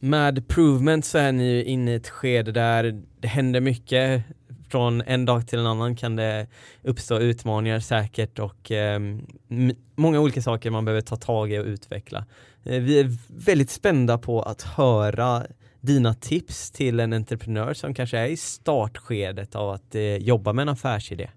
[0.00, 4.22] Med Provement så är ni ju inne i ett skede där det händer mycket.
[4.70, 6.46] Från en dag till en annan kan det
[6.82, 9.00] uppstå utmaningar säkert och eh,
[9.94, 12.24] många olika saker man behöver ta tag i och utveckla.
[12.64, 15.46] Eh, vi är väldigt spända på att höra
[15.80, 20.62] dina tips till en entreprenör som kanske är i startskedet av att eh, jobba med
[20.62, 21.30] en affärsidé?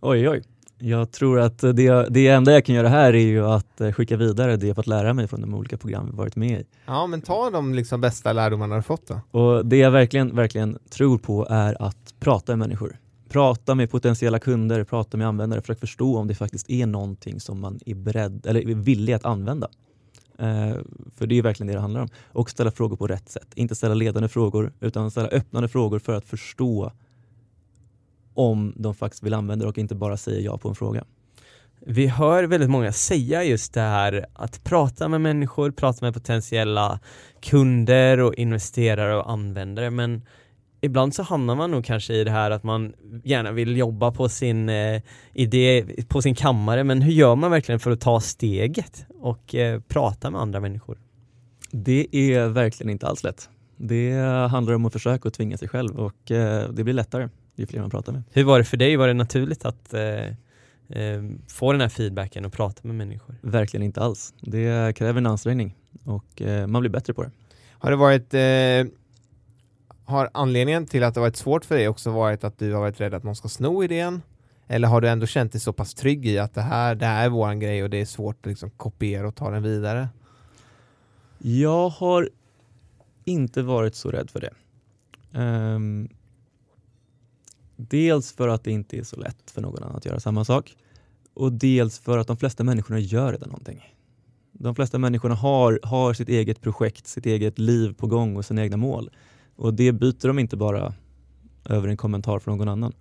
[0.00, 0.42] Oj, oj.
[0.80, 4.16] Jag tror att det, det enda jag kan göra här är ju att eh, skicka
[4.16, 6.64] vidare det jag fått lära mig från de olika program vi varit med i.
[6.86, 9.40] Ja, men ta de liksom bästa lärdomarna du fått då.
[9.40, 12.96] Och det jag verkligen, verkligen tror på är att prata med människor.
[13.28, 17.60] Prata med potentiella kunder, prata med användare, försök förstå om det faktiskt är någonting som
[17.60, 19.68] man är beredd eller är villig att använda.
[20.38, 20.76] Eh,
[21.16, 22.08] för det är verkligen det det handlar om.
[22.32, 23.48] Och ställa frågor på rätt sätt.
[23.54, 26.92] Inte ställa ledande frågor utan ställa öppnande frågor för att förstå
[28.34, 31.04] om de faktiskt vill använda det och inte bara säga ja på en fråga.
[31.80, 37.00] Vi hör väldigt många säga just det här att prata med människor, prata med potentiella
[37.40, 40.22] kunder och investerare och användare men
[40.80, 44.28] ibland så hamnar man nog kanske i det här att man gärna vill jobba på
[44.28, 45.02] sin eh,
[45.32, 49.80] idé, på sin kammare, men hur gör man verkligen för att ta steget och eh,
[49.80, 50.98] prata med andra människor?
[51.70, 53.48] Det är verkligen inte alls lätt.
[53.76, 54.12] Det
[54.50, 57.28] handlar om att försöka och tvinga sig själv och eh, det blir lättare
[57.60, 58.22] ju fler man pratar med.
[58.32, 58.96] Hur var det för dig?
[58.96, 60.26] Var det naturligt att eh,
[60.88, 63.34] eh, få den här feedbacken och prata med människor?
[63.40, 64.34] Verkligen inte alls.
[64.40, 65.74] Det kräver en ansträngning
[66.04, 67.30] och eh, man blir bättre på det.
[67.70, 68.34] Har det varit
[70.08, 73.00] har anledningen till att det varit svårt för dig också varit att du har varit
[73.00, 74.22] rädd att någon ska sno idén?
[74.66, 77.24] Eller har du ändå känt dig så pass trygg i att det här, det här
[77.24, 80.08] är våran grej och det är svårt att liksom kopiera och ta den vidare?
[81.38, 82.30] Jag har
[83.24, 84.52] inte varit så rädd för det.
[85.40, 86.08] Um,
[87.76, 90.76] dels för att det inte är så lätt för någon annan att göra samma sak
[91.34, 93.94] och dels för att de flesta människorna gör redan någonting.
[94.52, 98.62] De flesta människorna har, har sitt eget projekt, sitt eget liv på gång och sina
[98.62, 99.10] egna mål.
[99.58, 100.92] Och det byter de inte bara
[101.64, 102.92] över en kommentar från någon annan.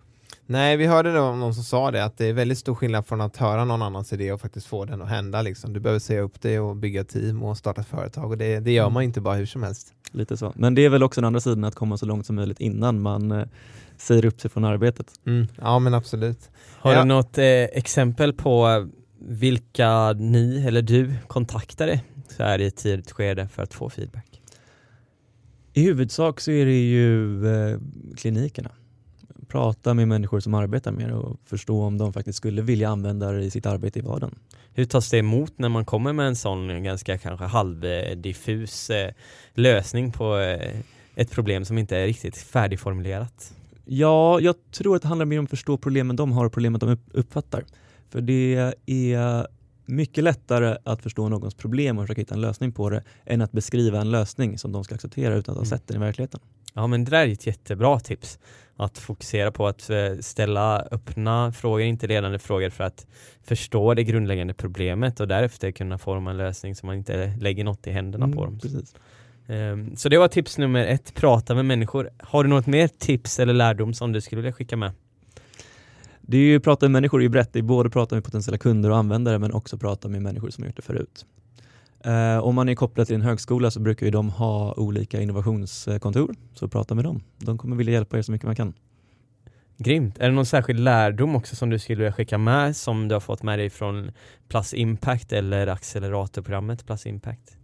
[0.46, 3.06] Nej, vi hörde det om någon som sa det, att det är väldigt stor skillnad
[3.06, 5.42] från att höra någon annans idé och faktiskt få den att hända.
[5.42, 5.74] Liksom.
[5.74, 8.72] Du behöver säga upp det och bygga team och starta ett företag och det, det
[8.72, 9.94] gör man inte bara hur som helst.
[10.12, 10.54] Lite så.
[10.56, 13.02] Men det är väl också den andra sidan att komma så långt som möjligt innan
[13.02, 13.44] man eh,
[13.98, 15.08] säger upp sig från arbetet.
[15.26, 15.48] Mm.
[15.62, 16.50] Ja, men absolut.
[16.80, 17.00] Har Ja.
[17.00, 18.88] du något eh, exempel på
[19.20, 22.00] vilka ni eller du kontaktade
[22.38, 24.37] så här i ett tidigt skede för att få feedback?
[25.78, 27.80] I huvudsak så är det ju eh,
[28.18, 28.72] klinikerna.
[29.48, 33.32] Prata med människor som arbetar med det och förstå om de faktiskt skulle vilja använda
[33.32, 34.36] det i sitt arbete i vardagen.
[34.74, 39.12] Hur tas det emot när man kommer med en sån ganska kanske halvdiffus eh,
[39.54, 40.80] lösning på eh,
[41.16, 43.54] ett problem som inte är riktigt färdigformulerat?
[43.86, 46.82] Ja, jag tror att det handlar mer om att förstå problemen de har och problemet
[46.82, 47.64] de upp- uppfattar.
[48.10, 49.48] För det är
[49.88, 53.52] mycket lättare att förstå någons problem och försöka hitta en lösning på det än att
[53.52, 55.78] beskriva en lösning som de ska acceptera utan att ha Mm.
[55.80, 56.40] sett den i verkligheten.
[56.74, 58.40] Ja men det där är ett jättebra tips.
[58.80, 63.08] Att fokusera på att eh, ställa öppna frågor, inte ledande frågor för att
[63.44, 67.88] förstå det grundläggande problemet och därefter kunna forma en lösning så man inte lägger något
[67.88, 68.48] i händerna på dem.
[68.48, 68.96] Mm, Precis.
[69.48, 72.10] Ehm, Så det var tips nummer ett, prata med människor.
[72.20, 74.92] Har du något mer tips eller lärdom som du skulle vilja skicka med?
[76.30, 78.58] Det är ju prata med människor är ju brett, det är både prata med potentiella
[78.58, 81.26] kunder och användare men också prata med människor som har gjort det förut.
[82.00, 86.36] Eh, om man är kopplad till en högskola så brukar ju de ha olika innovationskontor,
[86.54, 87.24] så prata med dem.
[87.38, 88.74] De kommer vilja hjälpa er så mycket man kan.
[89.78, 90.18] Grymt.
[90.18, 93.20] Är det någon särskild lärdom också som du skulle vilja skicka med som du har
[93.20, 94.12] fått med dig från
[94.48, 97.58] Plus Impact eller acceleratorprogrammet Plus Impact?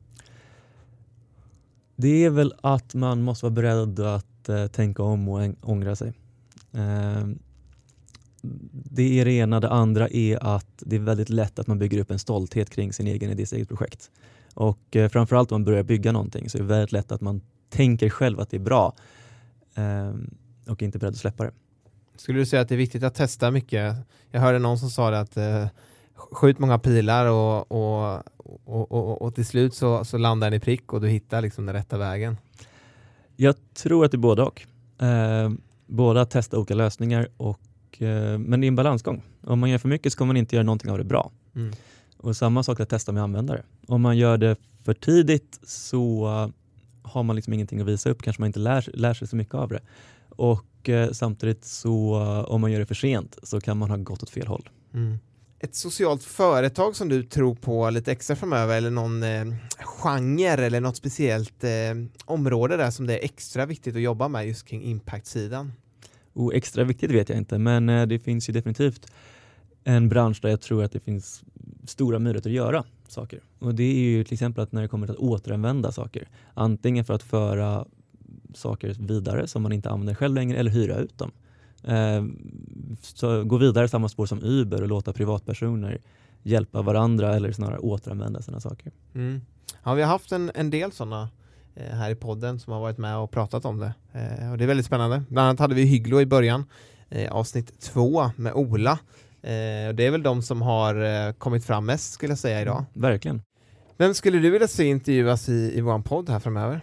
[1.96, 6.14] Det är väl att man måste vara beredd att eh, tänka om och ångra sig.
[6.74, 7.28] Eh,
[8.72, 9.60] det är det ena.
[9.60, 12.94] Det andra är att det är väldigt lätt att man bygger upp en stolthet kring
[12.94, 14.12] sin egen idé, sitt eget projekt.
[14.54, 17.42] Och eh, framförallt om man börjar bygga någonting så är det väldigt lätt att man
[17.70, 18.94] tänker själv att det är bra
[19.76, 20.14] eh,
[20.72, 21.52] och inte är beredd att släppa det.
[22.16, 23.96] Skulle du säga att det är viktigt att testa mycket?
[24.32, 25.68] Jag hörde någon som sa det att eh,
[26.16, 28.24] skjut många pilar och, och,
[28.66, 31.66] och, och, och till slut så, så landar den i prick och du hittar liksom
[31.66, 32.38] den rätta vägen.
[33.36, 34.62] Jag tror att det är både och.
[35.02, 35.52] Eh,
[35.86, 37.60] både att testa olika lösningar och
[38.02, 39.22] eh, men det är en balansgång.
[39.42, 41.32] Om man gör för mycket så kommer man inte göra någonting av det bra.
[41.56, 41.74] Mm.
[42.18, 43.64] Och samma sak att testa med användare.
[43.88, 46.28] Om man gör det för tidigt så
[47.02, 49.54] har man liksom ingenting att visa upp, kanske man inte lär, lär sig så mycket
[49.54, 49.82] av det.
[50.30, 52.16] Och eh, samtidigt så
[52.48, 54.70] om man gör det för sent så kan man ha gått åt fel håll.
[54.94, 55.18] Mm.
[55.60, 59.46] Ett socialt företag som du tror på lite extra framöver eller någon eh,
[59.80, 61.70] genre eller något speciellt eh,
[62.26, 65.72] område där som det är extra viktigt att jobba med just kring impact-sidan?
[66.34, 69.12] Och extra viktigt vet jag inte, men eh, det finns ju definitivt
[69.84, 71.44] en bransch där jag tror att det finns
[71.88, 73.40] stora möjligheter att göra saker.
[73.60, 76.28] Och det är ju till exempel att när det kommer till att återanvända saker.
[76.54, 77.86] Antingen för att föra
[78.54, 81.32] saker vidare som man inte använder själv längre eller hyra ut dem.
[81.84, 82.26] Eh,
[83.02, 86.02] så gå vidare samma spår som Uber och låta privatpersoner
[86.44, 88.92] hjälpa varandra eller snarare återanvända sina saker.
[89.14, 89.42] Mm.
[89.84, 91.30] Ja, vi har haft en, en del sådana
[91.76, 93.94] här i podden som har varit med och pratat om det.
[94.14, 95.24] Eh, och det är väldigt spännande.
[95.30, 96.66] Bland annat hade vi Hygglo i början,
[97.10, 98.92] eh, avsnitt två med Ola.
[99.42, 102.86] Eh, det är väl de som har eh, kommit fram mest skulle jag säga idag.
[102.94, 103.42] Verkligen.
[103.98, 106.82] Vem skulle du vilja se intervjuas i, i vår podd här framöver?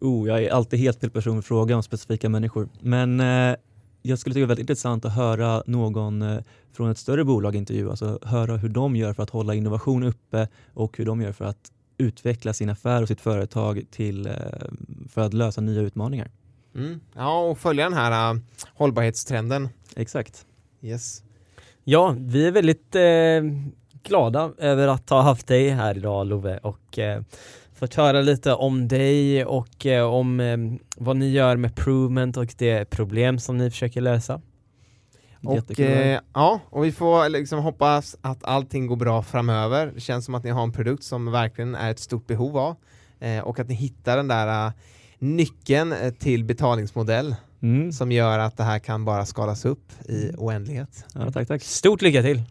[0.00, 2.68] Oh, jag är alltid helt fel person att fråga om specifika människor.
[2.80, 3.56] Men eh,
[4.02, 6.38] jag skulle tycka det var väldigt intressant att höra någon eh,
[6.72, 10.48] från ett större bolag intervjuas och höra hur de gör för att hålla innovation uppe
[10.74, 14.32] och hur de gör för att utveckla sin affär och sitt företag till, eh,
[15.08, 16.30] för att lösa nya utmaningar.
[16.74, 17.00] Mm.
[17.14, 18.40] Ja, och följa den här uh,
[18.74, 19.68] hållbarhetstrenden.
[19.96, 20.46] Exakt.
[20.82, 21.22] Yes.
[21.84, 23.42] Ja, vi är väldigt eh,
[24.02, 27.22] glada över att ha haft dig här idag Love och eh,
[27.74, 30.56] fått höra lite om dig och eh, om eh,
[30.96, 34.40] vad ni gör med Provement och det problem som ni försöker lösa.
[35.46, 39.92] Och, eh, ja, och vi får liksom hoppas att allting går bra framöver.
[39.94, 42.76] Det känns som att ni har en produkt som verkligen är ett stort behov av
[43.20, 44.72] eh, och att ni hittar den där uh,
[45.18, 47.92] nyckeln eh, till betalningsmodell Mm.
[47.92, 51.04] som gör att det här kan bara skalas upp i oändlighet.
[51.14, 51.62] Ja, tack, tack.
[51.62, 52.42] Stort lycka till!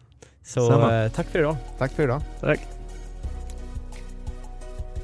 [0.42, 1.04] Så Samma.
[1.04, 1.56] eh, tack för idag!
[1.78, 2.22] Tack för idag.
[2.40, 2.60] tack.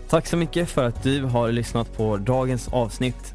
[0.09, 3.34] Tack så mycket för att du har lyssnat på dagens avsnitt.